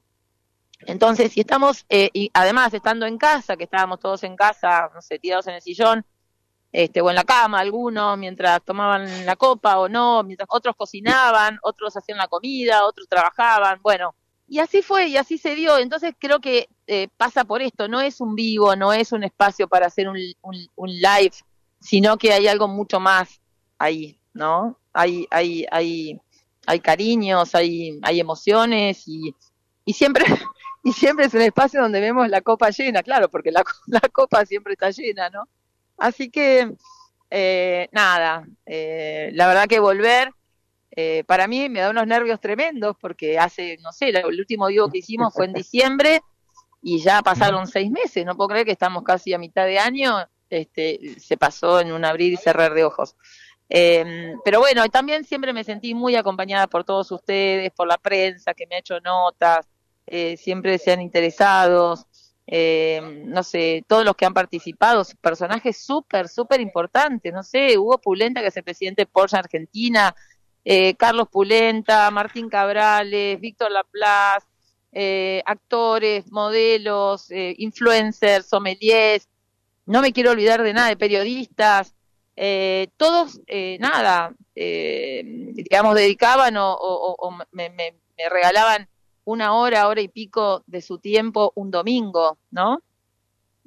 Entonces, 0.81 1.31
si 1.33 1.41
estamos, 1.41 1.85
eh, 1.89 2.09
y 2.13 2.29
además 2.33 2.73
estando 2.73 3.05
en 3.05 3.17
casa, 3.17 3.57
que 3.57 3.63
estábamos 3.65 3.99
todos 3.99 4.23
en 4.23 4.35
casa, 4.35 4.89
no 4.93 5.01
sé, 5.01 5.19
tirados 5.19 5.47
en 5.47 5.55
el 5.55 5.61
sillón, 5.61 6.05
este, 6.71 7.01
o 7.01 7.09
en 7.09 7.15
la 7.15 7.23
cama 7.23 7.59
algunos, 7.59 8.17
mientras 8.17 8.63
tomaban 8.63 9.25
la 9.25 9.35
copa 9.35 9.79
o 9.79 9.89
no, 9.89 10.23
mientras 10.23 10.47
otros 10.51 10.75
cocinaban, 10.75 11.57
otros 11.63 11.97
hacían 11.97 12.17
la 12.17 12.27
comida, 12.27 12.85
otros 12.85 13.07
trabajaban, 13.09 13.79
bueno, 13.81 14.15
y 14.47 14.59
así 14.59 14.81
fue, 14.81 15.07
y 15.07 15.17
así 15.17 15.37
se 15.37 15.55
dio. 15.55 15.77
Entonces 15.77 16.13
creo 16.17 16.39
que 16.39 16.67
eh, 16.87 17.07
pasa 17.17 17.45
por 17.45 17.61
esto, 17.61 17.87
no 17.87 18.01
es 18.01 18.21
un 18.21 18.35
vivo, 18.35 18.75
no 18.75 18.93
es 18.93 19.11
un 19.11 19.23
espacio 19.23 19.67
para 19.67 19.87
hacer 19.87 20.07
un, 20.09 20.17
un, 20.41 20.89
live, 20.89 21.31
sino 21.79 22.17
que 22.17 22.33
hay 22.33 22.47
algo 22.47 22.67
mucho 22.67 22.99
más 22.99 23.41
ahí, 23.77 24.19
¿no? 24.33 24.79
Hay, 24.93 25.27
hay, 25.31 25.65
hay, 25.71 26.19
hay 26.65 26.79
cariños, 26.79 27.55
hay, 27.55 27.99
hay 28.01 28.19
emociones 28.19 29.07
y, 29.07 29.35
y 29.85 29.93
siempre 29.93 30.25
y 30.83 30.93
siempre 30.93 31.25
es 31.25 31.33
un 31.33 31.41
espacio 31.41 31.81
donde 31.81 31.99
vemos 31.99 32.29
la 32.29 32.41
copa 32.41 32.69
llena, 32.69 33.03
claro, 33.03 33.29
porque 33.29 33.51
la, 33.51 33.63
la 33.87 34.01
copa 34.11 34.45
siempre 34.45 34.73
está 34.73 34.91
llena, 34.91 35.29
¿no? 35.29 35.47
Así 35.97 36.29
que, 36.29 36.73
eh, 37.29 37.89
nada, 37.91 38.45
eh, 38.65 39.31
la 39.33 39.47
verdad 39.47 39.67
que 39.67 39.79
volver, 39.79 40.31
eh, 40.91 41.23
para 41.25 41.47
mí 41.47 41.69
me 41.69 41.81
da 41.81 41.89
unos 41.89 42.07
nervios 42.07 42.39
tremendos, 42.39 42.95
porque 42.99 43.37
hace, 43.37 43.77
no 43.81 43.91
sé, 43.91 44.09
el 44.09 44.39
último 44.39 44.67
vivo 44.67 44.89
que 44.89 44.99
hicimos 44.99 45.33
fue 45.33 45.45
en 45.45 45.53
diciembre 45.53 46.21
y 46.81 46.99
ya 46.99 47.21
pasaron 47.21 47.67
seis 47.67 47.91
meses, 47.91 48.25
no 48.25 48.35
puedo 48.35 48.49
creer 48.49 48.65
que 48.65 48.71
estamos 48.71 49.03
casi 49.03 49.33
a 49.33 49.37
mitad 49.37 49.65
de 49.65 49.79
año, 49.79 50.15
este, 50.49 51.19
se 51.19 51.37
pasó 51.37 51.79
en 51.79 51.91
un 51.91 52.05
abrir 52.05 52.33
y 52.33 52.37
cerrar 52.37 52.73
de 52.73 52.83
ojos. 52.83 53.15
pero 53.69 54.59
bueno, 54.59 54.87
también 54.89 55.23
siempre 55.23 55.53
me 55.53 55.63
sentí 55.63 55.93
muy 55.93 56.15
acompañada 56.15 56.67
por 56.67 56.83
todos 56.83 57.11
ustedes, 57.11 57.71
por 57.71 57.87
la 57.87 57.97
prensa 57.97 58.53
que 58.53 58.67
me 58.67 58.75
ha 58.75 58.79
hecho 58.79 58.99
notas, 59.01 59.67
eh, 60.11 60.37
siempre 60.37 60.79
sean 60.79 61.01
interesados, 61.01 62.07
eh, 62.47 62.99
no 63.27 63.43
sé, 63.43 63.85
todos 63.87 64.03
los 64.03 64.15
que 64.15 64.25
han 64.25 64.33
participado, 64.33 65.03
personajes 65.21 65.77
súper, 65.77 66.27
súper 66.27 66.61
importantes, 66.61 67.31
no 67.31 67.43
sé, 67.43 67.77
Hugo 67.77 67.99
Pulenta, 67.99 68.41
que 68.41 68.47
es 68.47 68.57
el 68.57 68.63
presidente 68.63 69.03
de 69.03 69.05
Porsche 69.05 69.37
Argentina, 69.37 70.15
eh, 70.65 70.95
Carlos 70.95 71.27
Pulenta, 71.29 72.09
Martín 72.09 72.49
Cabrales, 72.49 73.39
Víctor 73.39 73.71
Laplace, 73.71 74.47
actores, 75.45 76.31
modelos, 76.31 77.27
influencers, 77.29 78.47
sommeliers, 78.47 79.28
no 79.89 80.01
me 80.01 80.13
quiero 80.13 80.31
olvidar 80.31 80.63
de 80.63 80.73
nada, 80.73 80.89
de 80.89 80.97
periodistas, 80.97 81.95
todos, 82.97 83.41
nada, 83.79 84.33
digamos, 84.55 85.95
dedicaban 85.95 86.55
o, 86.57 87.37
me, 87.51 87.69
me 87.69 88.29
regalaban 88.29 88.87
una 89.29 89.53
hora, 89.53 89.87
hora 89.87 90.01
y 90.01 90.07
pico 90.07 90.63
de 90.65 90.81
su 90.81 90.97
tiempo 90.97 91.51
un 91.55 91.71
domingo, 91.71 92.37
¿no? 92.51 92.81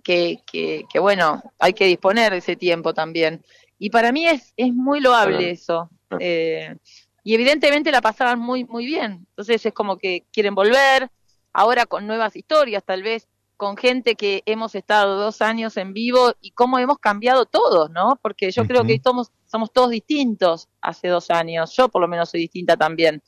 Que, 0.02 0.40
que, 0.44 0.84
que 0.92 0.98
bueno, 0.98 1.42
hay 1.58 1.72
que 1.72 1.86
disponer 1.86 2.32
de 2.32 2.38
ese 2.38 2.56
tiempo 2.56 2.92
también. 2.92 3.44
Y 3.78 3.90
para 3.90 4.10
mí 4.10 4.26
es, 4.26 4.52
es 4.56 4.72
muy 4.72 5.00
loable 5.00 5.50
eso. 5.50 5.88
Eh, 6.18 6.74
y 7.22 7.34
evidentemente 7.34 7.92
la 7.92 8.00
pasaban 8.00 8.40
muy, 8.40 8.64
muy 8.64 8.84
bien. 8.84 9.26
Entonces 9.30 9.64
es 9.64 9.72
como 9.72 9.98
que 9.98 10.24
quieren 10.32 10.54
volver, 10.54 11.08
ahora 11.52 11.86
con 11.86 12.06
nuevas 12.06 12.34
historias, 12.34 12.82
tal 12.84 13.02
vez 13.02 13.28
con 13.56 13.76
gente 13.76 14.14
que 14.16 14.42
hemos 14.46 14.74
estado 14.74 15.18
dos 15.18 15.40
años 15.42 15.76
en 15.76 15.92
vivo 15.92 16.32
y 16.40 16.50
cómo 16.52 16.78
hemos 16.78 16.98
cambiado 16.98 17.46
todos, 17.46 17.90
¿no? 17.90 18.18
Porque 18.20 18.50
yo 18.50 18.66
creo 18.66 18.84
que 18.84 19.00
somos, 19.02 19.30
somos 19.46 19.72
todos 19.72 19.90
distintos 19.90 20.68
hace 20.80 21.08
dos 21.08 21.30
años. 21.30 21.74
Yo 21.76 21.88
por 21.88 22.02
lo 22.02 22.08
menos 22.08 22.30
soy 22.30 22.40
distinta 22.40 22.76
también. 22.76 23.22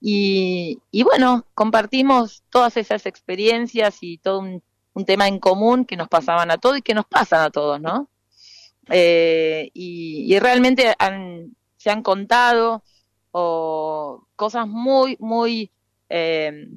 Y, 0.00 0.80
bueno, 1.02 1.46
compartimos 1.54 2.44
todas 2.50 2.76
esas 2.76 3.04
experiencias 3.06 3.98
y 4.00 4.18
todo 4.18 4.40
un, 4.40 4.62
tema 5.06 5.28
en 5.28 5.38
común 5.38 5.84
que 5.84 5.96
nos 5.96 6.08
pasaban 6.08 6.50
a 6.50 6.58
todos 6.58 6.78
y 6.78 6.82
que 6.82 6.92
nos 6.92 7.04
pasan 7.06 7.42
a 7.42 7.50
todos, 7.50 7.80
¿no? 7.80 8.10
Eh, 8.90 9.70
y, 9.72 10.36
realmente 10.40 10.94
se 11.76 11.90
han 11.90 12.02
contado 12.02 12.82
cosas 13.30 14.66
muy, 14.66 15.16
muy, 15.20 15.70
eh, 16.08 16.68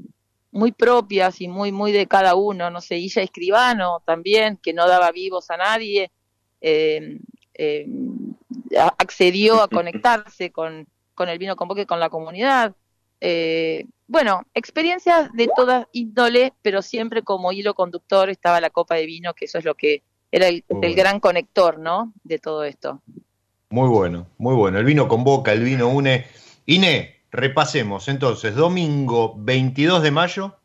muy 0.52 0.72
propias 0.72 1.42
y 1.42 1.48
muy, 1.48 1.72
muy 1.72 1.92
de 1.92 2.08
cada 2.08 2.36
uno. 2.36 2.70
No 2.70 2.82
sé, 2.82 2.98
Illa 2.98 3.22
Escribano 3.22 4.02
también, 4.06 4.58
que 4.58 4.74
no 4.74 4.88
daba 4.88 5.12
vivos 5.12 5.50
a 5.50 5.58
nadie, 5.58 6.12
eh, 6.62 7.20
accedió 8.98 9.62
a 9.62 9.68
conectarse 9.68 10.52
con, 10.52 10.88
con 11.14 11.30
el 11.30 11.38
vino 11.38 11.56
con 11.56 11.68
boque 11.68 11.86
con 11.86 12.00
la 12.00 12.10
comunidad. 12.10 12.76
Eh, 13.20 13.86
bueno, 14.08 14.42
experiencias 14.54 15.32
de 15.34 15.48
toda 15.56 15.88
índole, 15.94 16.54
pero 16.62 16.82
siempre 16.82 17.22
como 17.22 17.52
hilo 17.52 17.76
conductor 17.76 18.30
estaba 18.30 18.60
la 18.60 18.72
copa 18.72 18.96
de 18.96 19.06
vino, 19.06 19.34
que 19.34 19.46
eso 19.46 19.60
es 19.60 19.66
lo 19.66 19.76
que 19.76 20.04
era 20.32 20.48
el, 20.48 20.64
gran 20.96 21.20
conector, 21.20 21.78
¿no? 21.78 22.14
De 22.24 22.40
todo 22.40 22.64
esto. 22.64 23.02
Muy 23.70 23.88
bueno, 23.88 24.28
muy 24.38 24.56
bueno. 24.56 24.80
El 24.80 24.86
vino 24.86 25.08
convoca, 25.08 25.54
el 25.54 25.64
vino 25.64 25.90
une. 25.90 26.26
Ine, 26.66 27.21
repasemos 27.32 28.08
entonces, 28.08 28.56
domingo 28.56 29.34
22 29.38 30.04
de 30.04 30.12
mayo. 30.12 30.58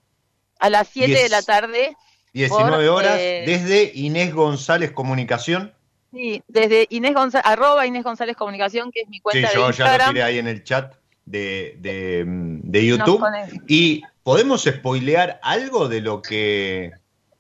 A 0.58 0.70
las 0.70 0.88
7 0.88 1.12
de 1.12 1.28
la 1.28 1.42
tarde. 1.42 1.96
19 2.32 2.88
horas, 2.88 3.16
eh, 3.18 3.44
desde 3.46 3.92
Inés 3.94 4.34
González 4.34 4.92
Comunicación. 4.92 5.72
Sí, 6.12 6.42
desde 6.48 6.86
Inés 6.90 7.14
González, 7.14 7.46
arroba 7.46 7.86
Inés 7.86 8.04
González 8.04 8.36
Comunicación, 8.36 8.90
que 8.90 9.02
es 9.02 9.08
mi 9.08 9.20
cuenta 9.20 9.48
sí, 9.48 9.54
yo 9.54 9.70
ya 9.70 9.98
lo 9.98 10.08
tiré 10.08 10.22
ahí 10.22 10.38
en 10.38 10.48
el 10.48 10.62
chat 10.62 10.94
de, 11.24 11.76
de, 11.78 12.86
YouTube. 12.86 13.24
y 13.66 14.02
podemos 14.22 14.64
spoilear 14.64 15.40
algo 15.42 15.88
de 15.88 16.00
lo 16.00 16.22
que. 16.22 16.92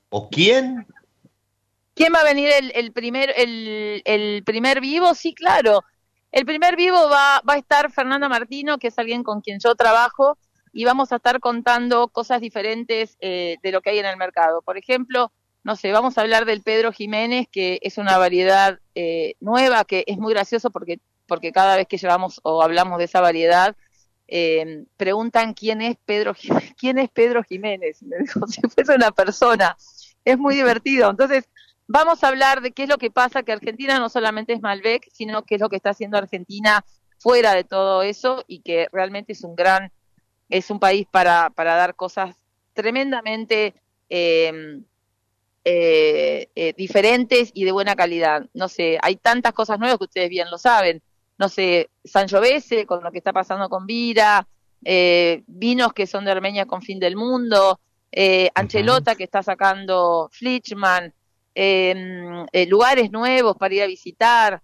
¿O 0.08 0.30
quién? 0.30 0.86
¿Quién 1.94 2.12
va 2.14 2.20
a 2.20 2.24
venir 2.24 2.50
el, 2.74 2.92
primer, 2.92 3.32
el, 3.36 4.02
el, 4.04 4.42
primer 4.44 4.80
vivo? 4.80 5.14
Sí, 5.14 5.34
claro. 5.34 5.84
El 6.36 6.44
primer 6.44 6.76
vivo 6.76 7.08
va, 7.08 7.40
va 7.48 7.54
a 7.54 7.56
estar 7.56 7.90
Fernanda 7.90 8.28
Martino, 8.28 8.76
que 8.76 8.88
es 8.88 8.98
alguien 8.98 9.22
con 9.22 9.40
quien 9.40 9.58
yo 9.58 9.74
trabajo, 9.74 10.36
y 10.70 10.84
vamos 10.84 11.10
a 11.10 11.16
estar 11.16 11.40
contando 11.40 12.08
cosas 12.08 12.42
diferentes 12.42 13.16
eh, 13.20 13.56
de 13.62 13.72
lo 13.72 13.80
que 13.80 13.88
hay 13.88 14.00
en 14.00 14.04
el 14.04 14.18
mercado. 14.18 14.60
Por 14.60 14.76
ejemplo, 14.76 15.32
no 15.64 15.76
sé, 15.76 15.92
vamos 15.92 16.18
a 16.18 16.20
hablar 16.20 16.44
del 16.44 16.60
Pedro 16.60 16.92
Jiménez, 16.92 17.46
que 17.50 17.78
es 17.80 17.96
una 17.96 18.18
variedad 18.18 18.80
eh, 18.94 19.36
nueva, 19.40 19.86
que 19.86 20.04
es 20.06 20.18
muy 20.18 20.34
gracioso 20.34 20.70
porque 20.70 21.00
porque 21.26 21.52
cada 21.52 21.74
vez 21.74 21.88
que 21.88 21.96
llevamos 21.96 22.38
o 22.42 22.62
hablamos 22.62 22.98
de 22.98 23.04
esa 23.04 23.22
variedad, 23.22 23.74
eh, 24.28 24.84
preguntan 24.98 25.54
quién 25.54 25.80
es 25.80 25.96
Pedro 26.04 26.34
quién 26.78 26.98
es 26.98 27.08
Pedro 27.08 27.44
Jiménez, 27.44 28.02
me 28.02 28.18
dijo 28.18 28.40
si 28.46 28.60
fuese 28.60 28.94
una 28.94 29.10
persona, 29.10 29.74
es 30.22 30.36
muy 30.36 30.54
divertido. 30.54 31.08
Entonces, 31.08 31.48
vamos 31.86 32.22
a 32.22 32.28
hablar 32.28 32.60
de 32.60 32.72
qué 32.72 32.84
es 32.84 32.88
lo 32.88 32.98
que 32.98 33.10
pasa, 33.10 33.42
que 33.42 33.52
Argentina 33.52 33.98
no 33.98 34.08
solamente 34.08 34.52
es 34.52 34.60
Malbec, 34.60 35.08
sino 35.12 35.44
qué 35.44 35.56
es 35.56 35.60
lo 35.60 35.68
que 35.68 35.76
está 35.76 35.90
haciendo 35.90 36.18
Argentina 36.18 36.84
fuera 37.18 37.54
de 37.54 37.64
todo 37.64 38.02
eso 38.02 38.44
y 38.46 38.60
que 38.60 38.88
realmente 38.92 39.32
es 39.32 39.42
un 39.42 39.56
gran, 39.56 39.92
es 40.48 40.70
un 40.70 40.78
país 40.78 41.06
para, 41.10 41.50
para 41.50 41.74
dar 41.76 41.94
cosas 41.94 42.36
tremendamente 42.74 43.74
eh, 44.10 44.82
eh, 45.64 46.74
diferentes 46.76 47.50
y 47.54 47.64
de 47.64 47.72
buena 47.72 47.96
calidad. 47.96 48.46
No 48.54 48.68
sé, 48.68 48.98
hay 49.02 49.16
tantas 49.16 49.52
cosas 49.52 49.78
nuevas 49.78 49.98
que 49.98 50.04
ustedes 50.04 50.28
bien 50.28 50.50
lo 50.50 50.58
saben 50.58 51.02
no 51.38 51.48
sé, 51.48 51.90
Sangiovese 52.04 52.86
con 52.86 53.02
lo 53.02 53.12
que 53.12 53.18
está 53.18 53.32
pasando 53.32 53.68
con 53.68 53.86
Vira, 53.86 54.46
eh, 54.84 55.42
vinos 55.46 55.92
que 55.92 56.06
son 56.06 56.24
de 56.24 56.30
Armenia 56.30 56.66
con 56.66 56.82
fin 56.82 56.98
del 56.98 57.16
mundo, 57.16 57.80
eh, 58.10 58.50
Anchelota 58.54 59.14
que 59.14 59.24
está 59.24 59.42
sacando 59.42 60.30
Flichman, 60.32 61.04
em, 61.04 61.12
eh, 61.56 62.66
lugares 62.68 63.10
nuevos 63.10 63.56
para 63.56 63.74
ir 63.74 63.82
a 63.82 63.86
visitar. 63.86 64.62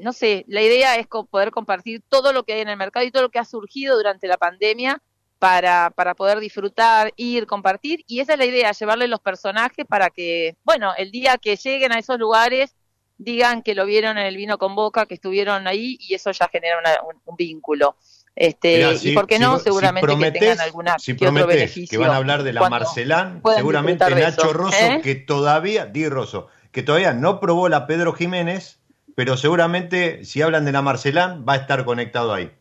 no 0.00 0.12
sé, 0.12 0.44
la 0.48 0.62
idea 0.62 0.96
es 0.96 1.06
poder 1.06 1.50
compartir 1.50 2.02
todo 2.08 2.32
lo 2.32 2.44
que 2.44 2.54
hay 2.54 2.60
en 2.60 2.68
el 2.68 2.76
mercado 2.76 3.04
y 3.06 3.10
todo 3.10 3.24
lo 3.24 3.30
que 3.30 3.38
ha 3.38 3.44
surgido 3.44 3.96
durante 3.96 4.26
la 4.28 4.36
pandemia 4.36 5.02
para, 5.38 5.90
para 5.90 6.14
poder 6.14 6.40
disfrutar, 6.40 7.12
ir, 7.16 7.46
compartir. 7.46 8.04
Y 8.06 8.20
esa 8.20 8.32
es 8.34 8.38
la 8.38 8.46
idea, 8.46 8.72
llevarle 8.72 9.08
los 9.08 9.20
personajes 9.20 9.84
para 9.86 10.10
que, 10.10 10.56
bueno, 10.64 10.94
el 10.96 11.10
día 11.10 11.38
que 11.38 11.56
lleguen 11.56 11.92
a 11.92 11.98
esos 11.98 12.18
lugares 12.18 12.74
digan 13.18 13.62
que 13.62 13.74
lo 13.74 13.86
vieron 13.86 14.18
en 14.18 14.26
el 14.26 14.36
vino 14.36 14.58
con 14.58 14.74
boca, 14.74 15.06
que 15.06 15.14
estuvieron 15.14 15.66
ahí 15.66 15.96
y 16.00 16.14
eso 16.14 16.30
ya 16.32 16.48
genera 16.48 16.78
un, 17.24 17.36
vínculo. 17.36 17.96
Este, 18.36 18.94
y 19.02 19.14
por 19.14 19.26
qué 19.26 19.38
no, 19.38 19.58
seguramente 19.58 20.32
que 20.32 20.38
tengan 20.38 20.60
alguna 20.60 20.98
si 20.98 21.16
que 21.16 21.26
otro 21.26 21.46
beneficio. 21.46 21.98
Que 21.98 22.06
van 22.06 22.14
a 22.14 22.18
hablar 22.18 22.42
de 22.42 22.52
la 22.52 22.68
Marcelán, 22.68 23.42
seguramente 23.56 24.08
Nacho 24.14 24.52
Rosso, 24.52 24.76
¿eh? 24.78 25.00
que 25.02 25.14
todavía, 25.14 25.86
Di 25.86 26.08
Rosso, 26.08 26.48
que 26.70 26.82
todavía 26.82 27.14
no 27.14 27.40
probó 27.40 27.68
la 27.68 27.86
Pedro 27.86 28.12
Jiménez, 28.12 28.78
pero 29.14 29.36
seguramente 29.36 30.24
si 30.24 30.42
hablan 30.42 30.66
de 30.66 30.72
la 30.72 30.82
Marcelán 30.82 31.46
va 31.48 31.54
a 31.54 31.56
estar 31.56 31.84
conectado 31.84 32.34
ahí. 32.34 32.52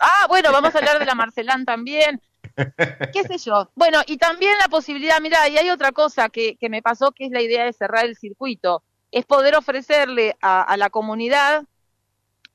Ah, 0.00 0.26
bueno, 0.28 0.50
vamos 0.50 0.74
a 0.74 0.78
hablar 0.78 0.98
de 0.98 1.04
la 1.04 1.14
Marcelán 1.14 1.66
también. 1.66 2.20
¿Qué 3.12 3.22
sé 3.24 3.36
yo? 3.38 3.70
Bueno, 3.74 4.00
y 4.06 4.16
también 4.16 4.56
la 4.58 4.68
posibilidad, 4.68 5.20
mira, 5.20 5.46
y 5.48 5.58
hay 5.58 5.68
otra 5.68 5.92
cosa 5.92 6.30
que, 6.30 6.56
que 6.56 6.70
me 6.70 6.80
pasó, 6.80 7.12
que 7.12 7.26
es 7.26 7.30
la 7.30 7.42
idea 7.42 7.66
de 7.66 7.72
cerrar 7.74 8.06
el 8.06 8.16
circuito 8.16 8.82
es 9.12 9.26
poder 9.26 9.54
ofrecerle 9.54 10.36
a, 10.40 10.74
la 10.76 10.90
comunidad 10.90 11.64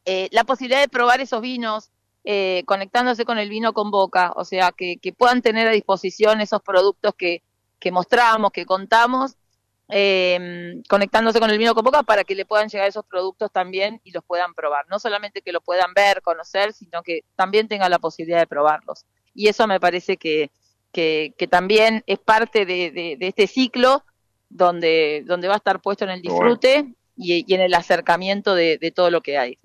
eh, 0.06 0.28
la 0.32 0.44
posibilidad 0.44 0.82
de 0.82 0.90
probar 0.90 1.22
esos 1.22 1.40
vinos, 1.40 1.92
eh, 2.30 2.64
conectándose 2.66 3.24
con 3.24 3.40
el 3.40 3.48
vino 3.48 3.72
con 3.72 3.90
boca, 3.90 4.34
o 4.36 4.44
sea, 4.44 4.74
que, 4.74 5.00
puedan 5.18 5.42
tener 5.42 5.66
a 5.66 5.72
disposición 5.72 6.42
esos 6.42 6.62
productos 6.62 7.14
que, 7.18 7.42
que 7.80 7.90
mostramos, 7.90 8.52
que 8.52 8.66
contamos, 8.66 9.38
eh, 9.88 10.82
conectándose 10.90 11.40
con 11.40 11.50
el 11.50 11.58
vino 11.58 11.74
con 11.74 11.86
boca 11.86 12.04
para 12.04 12.26
que 12.26 12.36
le 12.36 12.46
puedan 12.46 12.68
llegar 12.68 12.86
esos 12.86 13.06
productos 13.06 13.50
también 13.50 14.02
y 14.04 14.12
los 14.12 14.26
puedan 14.26 14.54
probar. 14.56 14.86
No 14.90 15.00
solamente 15.00 15.42
que 15.42 15.54
lo 15.54 15.62
puedan 15.62 15.94
ver, 15.94 16.22
conocer, 16.22 16.74
sino 16.74 17.02
que 17.02 17.22
también 17.38 17.70
tengan 17.70 17.92
la 17.92 18.00
posibilidad 18.00 18.40
de 18.40 18.48
probarlos. 18.48 19.06
Y 19.34 19.48
eso 19.48 19.66
me 19.66 19.80
parece 19.80 20.18
que, 20.18 20.52
que, 20.92 21.32
también 21.50 22.04
es 22.08 22.20
parte 22.20 22.66
de, 22.66 23.16
este 23.22 23.48
ciclo 23.48 24.04
donde, 24.50 25.24
donde 25.26 25.48
va 25.48 25.54
a 25.54 25.64
estar 25.64 25.82
puesto 25.82 26.04
en 26.04 26.12
el 26.12 26.22
disfrute 26.22 26.94
y, 27.16 27.54
en 27.54 27.62
el 27.62 27.74
acercamiento 27.74 28.54
de, 28.54 28.78
de 28.78 28.92
todo 28.92 29.12
lo 29.12 29.22
que 29.22 29.38
hay. 29.38 29.60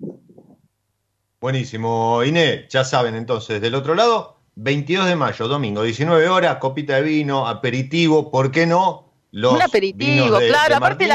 Buenísimo, 1.43 2.23
Inés, 2.23 2.69
ya 2.69 2.85
saben 2.85 3.15
entonces, 3.15 3.59
del 3.59 3.75
otro 3.75 3.95
lado, 3.95 4.37
22 4.55 5.07
de 5.07 5.17
mayo, 5.17 5.49
domingo, 5.49 5.83
19 5.83 6.29
horas, 6.29 6.55
copita 6.55 6.95
de 6.95 7.01
vino, 7.01 7.49
aperitivo, 7.49 8.31
¿por 8.31 8.49
qué 8.49 8.65
no? 8.65 9.11
un 9.33 9.61
aperitivo, 9.61 10.37
claro. 10.37 10.77
Aparte, 10.77 11.05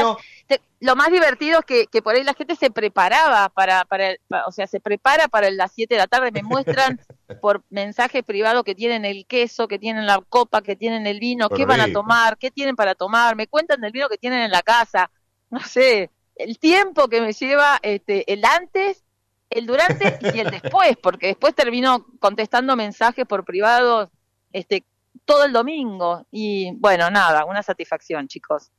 lo 0.81 0.95
más 0.95 1.11
divertido 1.11 1.61
es 1.67 1.87
que, 1.87 2.01
por 2.03 2.13
ahí 2.13 2.23
la 2.23 2.35
gente 2.35 2.55
se 2.55 2.69
preparaba 2.69 3.49
para, 3.49 3.85
para, 3.85 4.17
o 4.45 4.51
sea, 4.51 4.67
se 4.67 4.79
prepara 4.79 5.29
para 5.29 5.49
las 5.49 5.71
7 5.73 5.95
de 5.95 5.97
la 5.97 6.05
tarde. 6.05 6.31
Me 6.31 6.43
muestran 6.43 7.01
por 7.41 7.63
mensaje 7.71 8.21
privado 8.21 8.63
que 8.63 8.75
tienen 8.75 9.05
el 9.05 9.25
queso, 9.25 9.67
que 9.67 9.79
tienen 9.79 10.05
la 10.05 10.21
copa, 10.29 10.61
que 10.61 10.75
tienen 10.75 11.07
el 11.07 11.19
vino, 11.19 11.49
qué 11.49 11.65
van 11.65 11.81
a 11.81 11.91
tomar, 11.91 12.37
qué 12.37 12.51
tienen 12.51 12.75
para 12.75 12.93
tomar. 12.93 13.35
Me 13.35 13.47
cuentan 13.47 13.81
del 13.81 13.93
vino 13.93 14.07
que 14.07 14.19
tienen 14.19 14.41
en 14.41 14.51
la 14.51 14.61
casa. 14.61 15.09
No 15.49 15.61
sé, 15.61 16.11
el 16.35 16.59
tiempo 16.59 17.07
que 17.07 17.19
me 17.19 17.33
lleva 17.33 17.79
este, 17.81 18.31
el 18.31 18.45
antes, 18.45 19.03
el 19.49 19.65
durante 19.65 20.19
y 20.21 20.39
el 20.39 20.51
después, 20.51 20.97
porque 21.01 21.27
después 21.27 21.55
termino 21.55 22.05
contestando 22.19 22.75
mensajes 22.75 23.25
por 23.25 23.45
privado 23.45 24.09
este, 24.53 24.85
todo 25.25 25.45
el 25.45 25.53
domingo. 25.53 26.25
Y 26.31 26.73
bueno, 26.75 27.09
nada, 27.09 27.45
una 27.45 27.63
satisfacción, 27.63 28.27
chicos. 28.27 28.71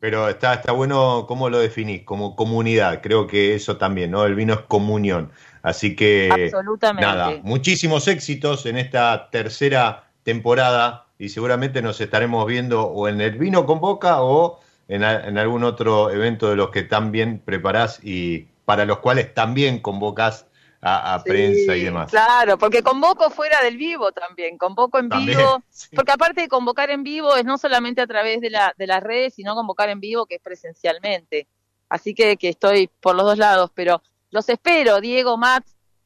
Pero 0.00 0.28
está, 0.28 0.54
está 0.54 0.72
bueno 0.72 1.26
cómo 1.28 1.48
lo 1.48 1.60
definís, 1.60 2.02
como 2.02 2.34
comunidad. 2.34 3.00
Creo 3.02 3.28
que 3.28 3.54
eso 3.54 3.76
también, 3.76 4.10
¿no? 4.10 4.24
El 4.24 4.34
vino 4.34 4.54
es 4.54 4.60
comunión. 4.62 5.30
Así 5.62 5.94
que, 5.94 6.28
Absolutamente. 6.32 7.06
nada, 7.06 7.30
muchísimos 7.44 8.08
éxitos 8.08 8.66
en 8.66 8.78
esta 8.78 9.30
tercera 9.30 10.08
temporada 10.24 11.06
y 11.18 11.28
seguramente 11.28 11.82
nos 11.82 12.00
estaremos 12.00 12.44
viendo 12.46 12.82
o 12.82 13.06
en 13.06 13.20
el 13.20 13.38
vino 13.38 13.64
con 13.64 13.78
boca 13.78 14.22
o 14.22 14.58
en, 14.88 15.04
en 15.04 15.38
algún 15.38 15.62
otro 15.62 16.10
evento 16.10 16.50
de 16.50 16.56
los 16.56 16.70
que 16.70 16.82
también 16.82 17.38
preparás 17.38 18.04
y 18.04 18.48
para 18.64 18.84
los 18.84 18.98
cuales 18.98 19.34
también 19.34 19.80
convocas 19.80 20.46
a, 20.84 21.22
prensa 21.24 21.76
y 21.76 21.84
demás. 21.84 22.10
Claro, 22.10 22.58
porque 22.58 22.82
convoco 22.82 23.30
fuera 23.30 23.62
del 23.62 23.76
vivo 23.76 24.10
también, 24.10 24.58
convoco 24.58 24.98
en 24.98 25.08
vivo, 25.08 25.62
porque 25.94 26.12
aparte 26.12 26.42
de 26.42 26.48
convocar 26.48 26.90
en 26.90 27.04
vivo 27.04 27.36
es 27.36 27.44
no 27.44 27.56
solamente 27.56 28.00
a 28.00 28.06
través 28.06 28.40
de, 28.40 28.50
la, 28.50 28.74
de 28.76 28.88
las 28.88 29.02
redes, 29.02 29.34
sino 29.34 29.54
convocar 29.54 29.88
en 29.90 30.00
vivo 30.00 30.26
que 30.26 30.36
es 30.36 30.42
presencialmente. 30.42 31.46
Así 31.88 32.14
que, 32.14 32.36
que 32.36 32.48
estoy 32.48 32.90
por 33.00 33.14
los 33.14 33.24
dos 33.24 33.38
lados, 33.38 33.70
pero 33.74 34.02
los 34.30 34.48
espero, 34.48 35.00
Diego, 35.00 35.36
Matt, 35.36 35.64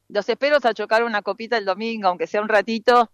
los 0.08 0.28
espero 0.28 0.58
a 0.62 0.74
chocar 0.74 1.04
una 1.04 1.22
copita 1.22 1.56
el 1.56 1.64
domingo, 1.64 2.08
aunque 2.08 2.26
sea 2.26 2.42
un 2.42 2.48
ratito, 2.48 3.10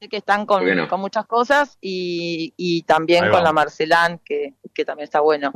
sé 0.00 0.08
que 0.08 0.18
están 0.18 0.44
con, 0.44 0.64
con 0.88 1.00
muchas 1.00 1.26
cosas 1.26 1.78
y, 1.80 2.52
y 2.56 2.82
también 2.82 3.30
con 3.30 3.42
la 3.42 3.52
Marcelán, 3.52 4.20
que, 4.24 4.54
que 4.74 4.84
también 4.84 5.04
está 5.04 5.20
bueno. 5.20 5.52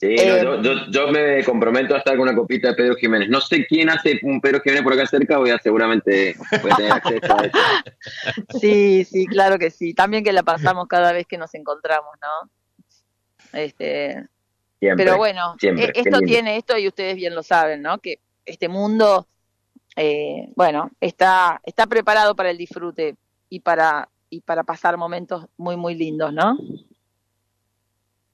Sí, 0.00 0.14
eh, 0.18 0.42
yo, 0.88 1.08
me 1.08 1.44
comprometo 1.44 1.94
a 1.94 1.98
estar 1.98 2.16
con 2.16 2.26
una 2.26 2.34
copita 2.34 2.68
de 2.68 2.74
Pedro 2.74 2.94
Jiménez. 2.94 3.28
No 3.28 3.38
sé 3.38 3.66
quién 3.66 3.90
hace 3.90 4.18
un 4.22 4.40
Pedro 4.40 4.62
Jiménez 4.62 4.82
por 4.82 4.94
acá 4.94 5.06
cerca, 5.06 5.36
voy 5.36 5.50
a 5.50 5.58
seguramente 5.58 6.34
tener 6.50 6.92
acceso 6.92 7.38
a 7.38 7.44
eso. 7.44 7.58
Sí, 8.60 9.04
sí, 9.04 9.26
claro 9.26 9.58
que 9.58 9.70
sí. 9.70 9.92
También 9.92 10.24
que 10.24 10.32
la 10.32 10.42
pasamos 10.42 10.88
cada 10.88 11.12
vez 11.12 11.26
que 11.26 11.36
nos 11.36 11.54
encontramos, 11.54 12.14
¿no? 12.22 12.50
Este, 13.52 14.26
pero 14.80 15.18
bueno, 15.18 15.56
e, 15.60 15.92
esto 15.94 16.20
tiene 16.20 16.56
esto 16.56 16.78
y 16.78 16.88
ustedes 16.88 17.16
bien 17.16 17.34
lo 17.34 17.42
saben, 17.42 17.82
¿no? 17.82 17.98
Que 17.98 18.20
este 18.46 18.70
mundo, 18.70 19.28
eh, 19.96 20.50
bueno, 20.56 20.92
está, 21.02 21.60
está 21.62 21.86
preparado 21.86 22.34
para 22.34 22.50
el 22.50 22.56
disfrute 22.56 23.16
y 23.50 23.60
para, 23.60 24.08
y 24.30 24.40
para 24.40 24.64
pasar 24.64 24.96
momentos 24.96 25.44
muy, 25.58 25.76
muy 25.76 25.94
lindos, 25.94 26.32
¿no? 26.32 26.56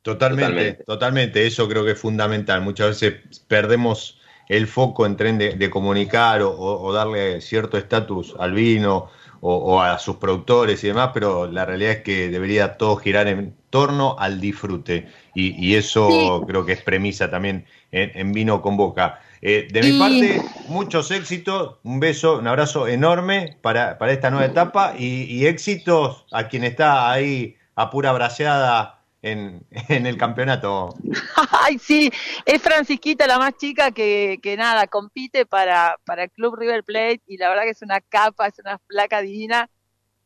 Totalmente, 0.07 0.85
totalmente, 0.85 1.45
Eso 1.49 1.69
creo 1.69 1.85
que 1.85 1.91
es 1.91 1.99
fundamental. 1.99 2.63
Muchas 2.63 2.91
veces 2.91 3.41
perdemos 3.49 4.21
el 4.49 4.69
foco 4.69 5.05
en 5.05 5.17
tren 5.17 5.37
de, 5.37 5.69
comunicar 5.69 6.43
o, 6.43 6.93
darle 6.93 7.41
cierto 7.41 7.77
estatus 7.77 8.37
al 8.39 8.53
vino 8.53 9.11
o, 9.41 9.83
a 9.83 9.99
sus 9.99 10.17
productores 10.17 10.85
y 10.85 10.87
demás, 10.87 11.11
pero 11.13 11.51
la 11.51 11.65
realidad 11.65 11.91
es 11.91 12.03
que 12.03 12.29
debería 12.29 12.77
todo 12.77 12.95
girar 12.99 13.27
en 13.27 13.57
torno 13.69 14.15
al 14.17 14.41
disfrute. 14.41 15.09
Y, 15.35 15.75
eso 15.75 16.45
creo 16.47 16.65
que 16.65 16.75
es 16.75 16.83
premisa 16.83 17.29
también 17.29 17.67
en, 17.91 18.31
Vino 18.31 18.63
con 18.63 18.77
Boca. 18.77 19.21
Eh, 19.43 19.67
de 19.73 19.83
mi 19.83 19.99
parte, 19.99 20.41
muchos 20.69 21.11
éxitos, 21.11 21.79
un 21.83 21.99
beso, 21.99 22.39
un 22.39 22.47
abrazo 22.47 22.87
enorme 22.87 23.57
para, 23.61 23.99
para 23.99 24.13
esta 24.13 24.31
nueva 24.31 24.47
etapa 24.47 24.95
y, 24.97 25.25
y 25.25 25.47
éxitos 25.47 26.27
a 26.31 26.47
quien 26.47 26.63
está 26.63 27.11
ahí 27.11 27.57
a 27.75 27.91
pura 27.91 28.13
braseada 28.13 28.96
en, 29.27 29.67
el 30.07 30.17
campeonato. 30.17 30.95
Ay, 31.51 31.79
sí, 31.79 32.11
es 32.45 32.63
Francisquita 32.63 33.27
la 33.27 33.39
más 33.39 33.57
chica 33.57 33.91
que, 33.91 34.39
que 34.43 34.57
nada, 34.57 34.87
compite 34.87 35.47
para, 35.47 35.99
para 36.05 36.25
el 36.25 36.31
Club 36.31 36.57
River 36.57 36.85
Plate 36.85 37.23
y 37.27 37.37
la 37.37 37.49
verdad 37.49 37.65
que 37.65 37.71
es 37.71 37.83
una 37.83 38.01
capa, 38.01 38.47
es 38.47 38.59
una 38.59 38.79
placa 38.79 39.21
divina 39.23 39.69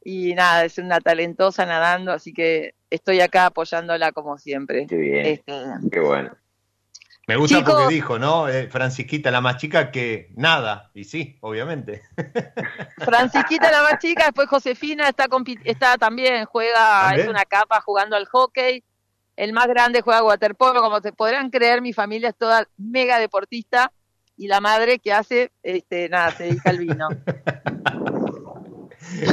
y 0.05 0.35
nada, 0.35 0.65
es 0.65 0.79
una 0.79 1.01
talentosa 1.01 1.67
nadando, 1.67 2.13
así 2.13 2.33
que 2.33 2.75
estoy 2.91 3.21
acá 3.21 3.47
apoyándola 3.47 4.13
como 4.13 4.39
siempre. 4.39 4.87
Qué 4.87 4.97
bien, 4.97 5.27
este, 5.27 5.53
qué 5.91 6.01
bueno. 6.01 6.31
Me 7.27 7.37
gusta 7.37 7.63
porque 7.63 7.95
dijo, 7.95 8.19
¿no? 8.19 8.49
Eh, 8.49 8.69
Francisquita 8.69 9.31
la 9.31 9.41
más 9.41 9.57
chica 9.59 9.93
que 9.93 10.33
nada, 10.35 10.91
y 10.95 11.05
sí, 11.05 11.39
obviamente. 11.43 12.03
Francisquita 12.99 13.71
la 13.71 13.85
más 13.85 14.01
chica, 14.01 14.25
después 14.25 14.49
Josefina 14.49 15.09
está, 15.09 15.29
está 15.65 15.97
también, 15.97 16.45
juega, 16.47 17.15
es 17.15 17.29
una 17.29 17.45
capa 17.45 17.81
jugando 17.83 18.17
al 18.17 18.27
hockey. 18.27 18.83
El 19.41 19.55
más 19.55 19.69
grande 19.69 20.03
juega 20.03 20.23
waterpolo, 20.23 20.83
como 20.83 21.01
se 21.01 21.15
podrán 21.15 21.49
creer, 21.49 21.81
mi 21.81 21.95
familia 21.95 22.29
es 22.29 22.37
toda 22.37 22.69
mega 22.77 23.19
deportista 23.19 23.91
y 24.37 24.49
la 24.49 24.61
madre 24.61 24.99
que 24.99 25.15
hace, 25.15 25.51
este, 25.63 26.11
nada, 26.11 26.31
se 26.33 26.45
dedica 26.45 26.69
al 26.69 26.77
vino. 26.79 27.09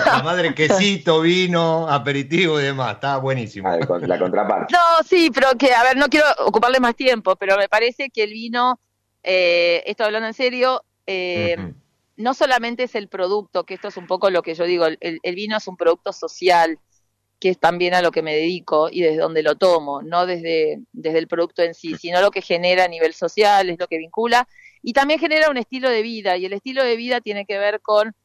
La 0.06 0.24
madre 0.24 0.56
quesito, 0.56 1.20
vino, 1.20 1.90
aperitivo 1.90 2.58
y 2.58 2.64
demás, 2.64 2.94
está 2.94 3.18
buenísimo. 3.18 3.68
Ah, 3.68 3.78
la 4.00 4.18
contraparte. 4.18 4.74
No, 4.74 5.04
sí, 5.06 5.30
pero 5.30 5.50
que, 5.58 5.74
a 5.74 5.84
ver, 5.84 5.98
no 5.98 6.08
quiero 6.08 6.26
ocuparle 6.46 6.80
más 6.80 6.96
tiempo, 6.96 7.36
pero 7.36 7.58
me 7.58 7.68
parece 7.68 8.10
que 8.10 8.24
el 8.24 8.32
vino, 8.32 8.80
eh, 9.24 9.84
estoy 9.86 10.06
hablando 10.06 10.30
en 10.30 10.34
serio, 10.34 10.86
eh, 11.06 11.74
no 12.16 12.34
solamente 12.34 12.84
es 12.84 12.96
el 12.96 13.10
producto, 13.10 13.66
que 13.66 13.76
esto 13.76 13.90
es 13.90 13.98
un 13.98 14.08
poco 14.08 14.30
lo 14.30 14.42
que 14.42 14.56
yo 14.56 14.64
digo, 14.64 14.86
el, 14.86 15.36
vino 15.36 15.58
es 15.58 15.68
un 15.68 15.78
producto 15.78 16.14
social, 16.14 16.80
que 17.40 17.50
es 17.50 17.60
también 17.60 17.94
a 17.94 18.02
lo 18.02 18.12
que 18.12 18.22
me 18.22 18.36
dedico 18.36 18.90
y 18.92 19.02
desde 19.02 19.18
donde 19.18 19.44
lo 19.44 19.56
tomo, 19.56 20.02
no 20.02 20.26
desde, 20.26 20.80
desde 20.92 21.20
el 21.20 21.28
producto 21.28 21.62
en 21.62 21.74
sí, 21.74 21.96
sino 21.96 22.22
lo 22.22 22.32
que 22.32 22.42
genera 22.42 22.86
a 22.86 22.88
nivel 22.88 23.14
social, 23.14 23.70
es 23.70 23.80
lo 23.80 23.88
que 23.88 24.00
vincula, 24.00 24.48
y 24.82 24.94
también 24.94 25.20
genera 25.20 25.50
un 25.50 25.58
estilo 25.58 25.90
de 25.90 26.02
vida, 26.02 26.38
y 26.38 26.46
el 26.46 26.54
estilo 26.54 26.84
de 26.84 26.96
vida 26.96 27.22
tiene 27.22 27.46
que 27.46 27.58
ver 27.58 27.82
con 27.82 28.16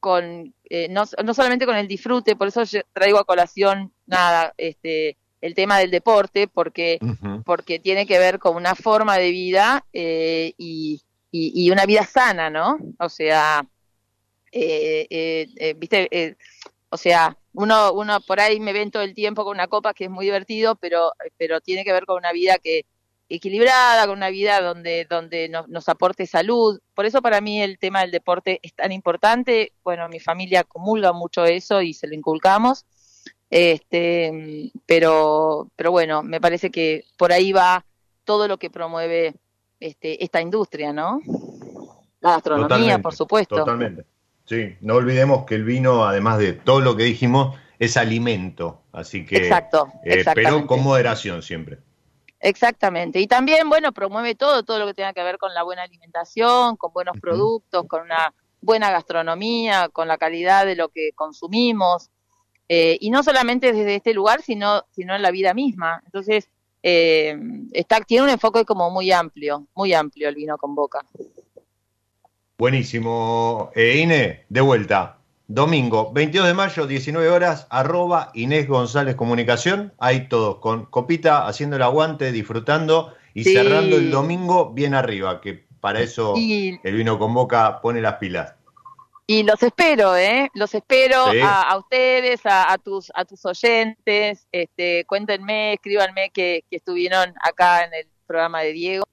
con 0.00 0.54
eh, 0.70 0.88
no, 0.90 1.04
no, 1.24 1.34
solamente 1.34 1.66
con 1.66 1.76
el 1.76 1.88
disfrute, 1.88 2.36
por 2.36 2.48
eso 2.48 2.62
traigo 2.92 3.18
a 3.18 3.24
colación 3.24 3.92
nada, 4.06 4.54
este, 4.58 5.16
el 5.40 5.54
tema 5.54 5.78
del 5.78 5.90
deporte, 5.90 6.46
porque, 6.46 6.98
porque 7.44 7.78
tiene 7.78 8.06
que 8.06 8.18
ver 8.18 8.38
con 8.38 8.56
una 8.56 8.74
forma 8.74 9.16
de 9.16 9.30
vida 9.30 9.84
eh, 9.92 10.52
y, 10.58 11.02
y, 11.30 11.70
una 11.70 11.86
vida 11.86 12.04
sana, 12.04 12.50
¿no? 12.50 12.78
O 12.98 13.08
sea, 13.08 13.66
eh, 14.52 15.74
viste, 15.76 16.36
o 16.90 16.96
sea, 16.96 17.36
uno, 17.54 17.92
uno 17.92 18.20
por 18.20 18.40
ahí 18.40 18.60
me 18.60 18.72
ven 18.72 18.90
todo 18.90 19.02
el 19.02 19.14
tiempo 19.14 19.44
con 19.44 19.56
una 19.56 19.68
copa 19.68 19.94
que 19.94 20.04
es 20.04 20.10
muy 20.10 20.24
divertido, 20.24 20.76
pero, 20.76 21.12
pero 21.36 21.60
tiene 21.60 21.84
que 21.84 21.92
ver 21.92 22.06
con 22.06 22.16
una 22.16 22.32
vida 22.32 22.58
que, 22.58 22.84
equilibrada, 23.28 24.06
con 24.06 24.16
una 24.16 24.30
vida 24.30 24.60
donde, 24.60 25.06
donde 25.08 25.48
nos, 25.48 25.88
aporte 25.88 26.26
salud. 26.26 26.80
Por 26.94 27.06
eso 27.06 27.20
para 27.20 27.40
mí 27.40 27.60
el 27.60 27.78
tema 27.78 28.00
del 28.00 28.10
deporte 28.10 28.58
es 28.62 28.74
tan 28.74 28.92
importante. 28.92 29.72
Bueno, 29.84 30.08
mi 30.08 30.20
familia 30.20 30.64
comulga 30.64 31.12
mucho 31.12 31.44
eso 31.44 31.82
y 31.82 31.92
se 31.94 32.06
lo 32.06 32.14
inculcamos. 32.14 32.86
Este, 33.50 34.70
pero, 34.86 35.68
pero 35.76 35.90
bueno, 35.90 36.22
me 36.22 36.40
parece 36.40 36.70
que 36.70 37.04
por 37.16 37.32
ahí 37.32 37.52
va 37.52 37.84
todo 38.24 38.48
lo 38.48 38.58
que 38.58 38.70
promueve 38.70 39.34
este, 39.80 40.22
esta 40.22 40.40
industria, 40.40 40.92
¿no? 40.92 41.20
La 42.20 42.32
gastronomía, 42.32 42.98
por 42.98 43.14
supuesto. 43.14 43.56
Totalmente. 43.56 44.04
Sí, 44.48 44.76
no 44.80 44.94
olvidemos 44.94 45.44
que 45.44 45.56
el 45.56 45.64
vino, 45.64 46.06
además 46.06 46.38
de 46.38 46.54
todo 46.54 46.80
lo 46.80 46.96
que 46.96 47.02
dijimos, 47.02 47.54
es 47.78 47.98
alimento. 47.98 48.80
Así 48.92 49.26
que, 49.26 49.36
Exacto, 49.36 49.92
eh, 50.04 50.24
pero 50.34 50.66
con 50.66 50.82
moderación 50.82 51.42
siempre. 51.42 51.78
Exactamente. 52.40 53.20
Y 53.20 53.26
también, 53.26 53.68
bueno, 53.68 53.92
promueve 53.92 54.34
todo, 54.34 54.62
todo 54.62 54.78
lo 54.78 54.86
que 54.86 54.94
tenga 54.94 55.12
que 55.12 55.22
ver 55.22 55.36
con 55.36 55.52
la 55.52 55.64
buena 55.64 55.82
alimentación, 55.82 56.76
con 56.76 56.94
buenos 56.94 57.18
productos, 57.20 57.84
con 57.86 58.02
una 58.02 58.32
buena 58.62 58.90
gastronomía, 58.90 59.90
con 59.90 60.08
la 60.08 60.16
calidad 60.16 60.64
de 60.64 60.76
lo 60.76 60.88
que 60.88 61.10
consumimos. 61.14 62.08
Eh, 62.70 62.96
y 63.00 63.10
no 63.10 63.22
solamente 63.22 63.74
desde 63.74 63.96
este 63.96 64.14
lugar, 64.14 64.40
sino, 64.40 64.86
sino 64.92 65.14
en 65.14 65.20
la 65.20 65.30
vida 65.30 65.52
misma. 65.52 66.02
Entonces, 66.06 66.48
eh, 66.82 67.36
está, 67.72 68.00
tiene 68.00 68.24
un 68.24 68.30
enfoque 68.30 68.64
como 68.64 68.90
muy 68.90 69.12
amplio, 69.12 69.66
muy 69.74 69.92
amplio 69.92 70.30
el 70.30 70.36
vino 70.36 70.56
con 70.56 70.74
boca. 70.74 71.04
Buenísimo. 72.60 73.70
Eh, 73.76 74.00
Inés, 74.02 74.40
de 74.48 74.60
vuelta. 74.60 75.18
Domingo, 75.46 76.12
22 76.12 76.48
de 76.48 76.54
mayo, 76.54 76.88
19 76.88 77.28
horas, 77.28 77.68
arroba 77.70 78.32
Inés 78.34 78.66
González 78.66 79.14
Comunicación. 79.14 79.94
Ahí 80.00 80.28
todos, 80.28 80.56
con 80.56 80.86
copita, 80.86 81.46
haciendo 81.46 81.76
el 81.76 81.82
aguante, 81.82 82.32
disfrutando 82.32 83.14
y 83.32 83.44
cerrando 83.44 83.96
el 83.96 84.10
domingo 84.10 84.72
bien 84.72 84.94
arriba, 84.94 85.40
que 85.40 85.66
para 85.80 86.00
eso 86.00 86.34
el 86.36 86.94
vino 86.94 87.16
con 87.16 87.32
boca 87.32 87.80
pone 87.80 88.00
las 88.00 88.14
pilas. 88.14 88.54
Y 89.28 89.44
los 89.44 89.62
espero, 89.62 90.16
¿eh? 90.16 90.50
Los 90.54 90.74
espero 90.74 91.26
a, 91.44 91.78
ustedes, 91.78 92.40
a, 92.44 92.76
tus 92.82 93.12
a 93.14 93.24
tus 93.24 93.46
oyentes. 93.46 94.48
Este, 94.50 95.04
cuéntenme, 95.04 95.74
escríbanme 95.74 96.30
que, 96.30 96.64
estuvieron 96.72 97.34
acá 97.40 97.84
en 97.84 97.94
el 97.94 98.08
programa 98.26 98.62
de 98.62 98.72
Diego 98.72 99.04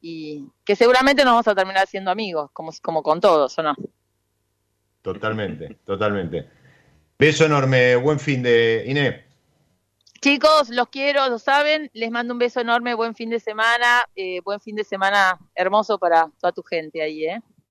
y 0.00 0.46
que 0.64 0.76
seguramente 0.76 1.24
nos 1.24 1.32
vamos 1.32 1.48
a 1.48 1.54
terminar 1.54 1.86
siendo 1.86 2.10
amigos, 2.10 2.50
como, 2.52 2.72
como 2.82 3.02
con 3.02 3.20
todos, 3.20 3.58
¿o 3.58 3.62
no? 3.62 3.74
Totalmente, 5.02 5.78
totalmente. 5.84 6.48
Beso 7.18 7.46
enorme, 7.46 7.96
buen 7.96 8.18
fin 8.20 8.42
de 8.42 8.84
Inés. 8.86 9.24
Chicos, 10.20 10.68
los 10.70 10.88
quiero, 10.88 11.28
lo 11.28 11.38
saben, 11.38 11.90
les 11.92 12.10
mando 12.10 12.32
un 12.32 12.38
beso 12.38 12.60
enorme, 12.60 12.94
buen 12.94 13.14
fin 13.14 13.30
de 13.30 13.38
semana, 13.38 14.04
eh, 14.16 14.40
buen 14.44 14.60
fin 14.60 14.74
de 14.74 14.82
semana 14.82 15.38
hermoso 15.54 15.98
para 15.98 16.28
toda 16.40 16.52
tu 16.52 16.62
gente 16.62 17.00
ahí, 17.00 17.24
¿eh? 17.24 17.40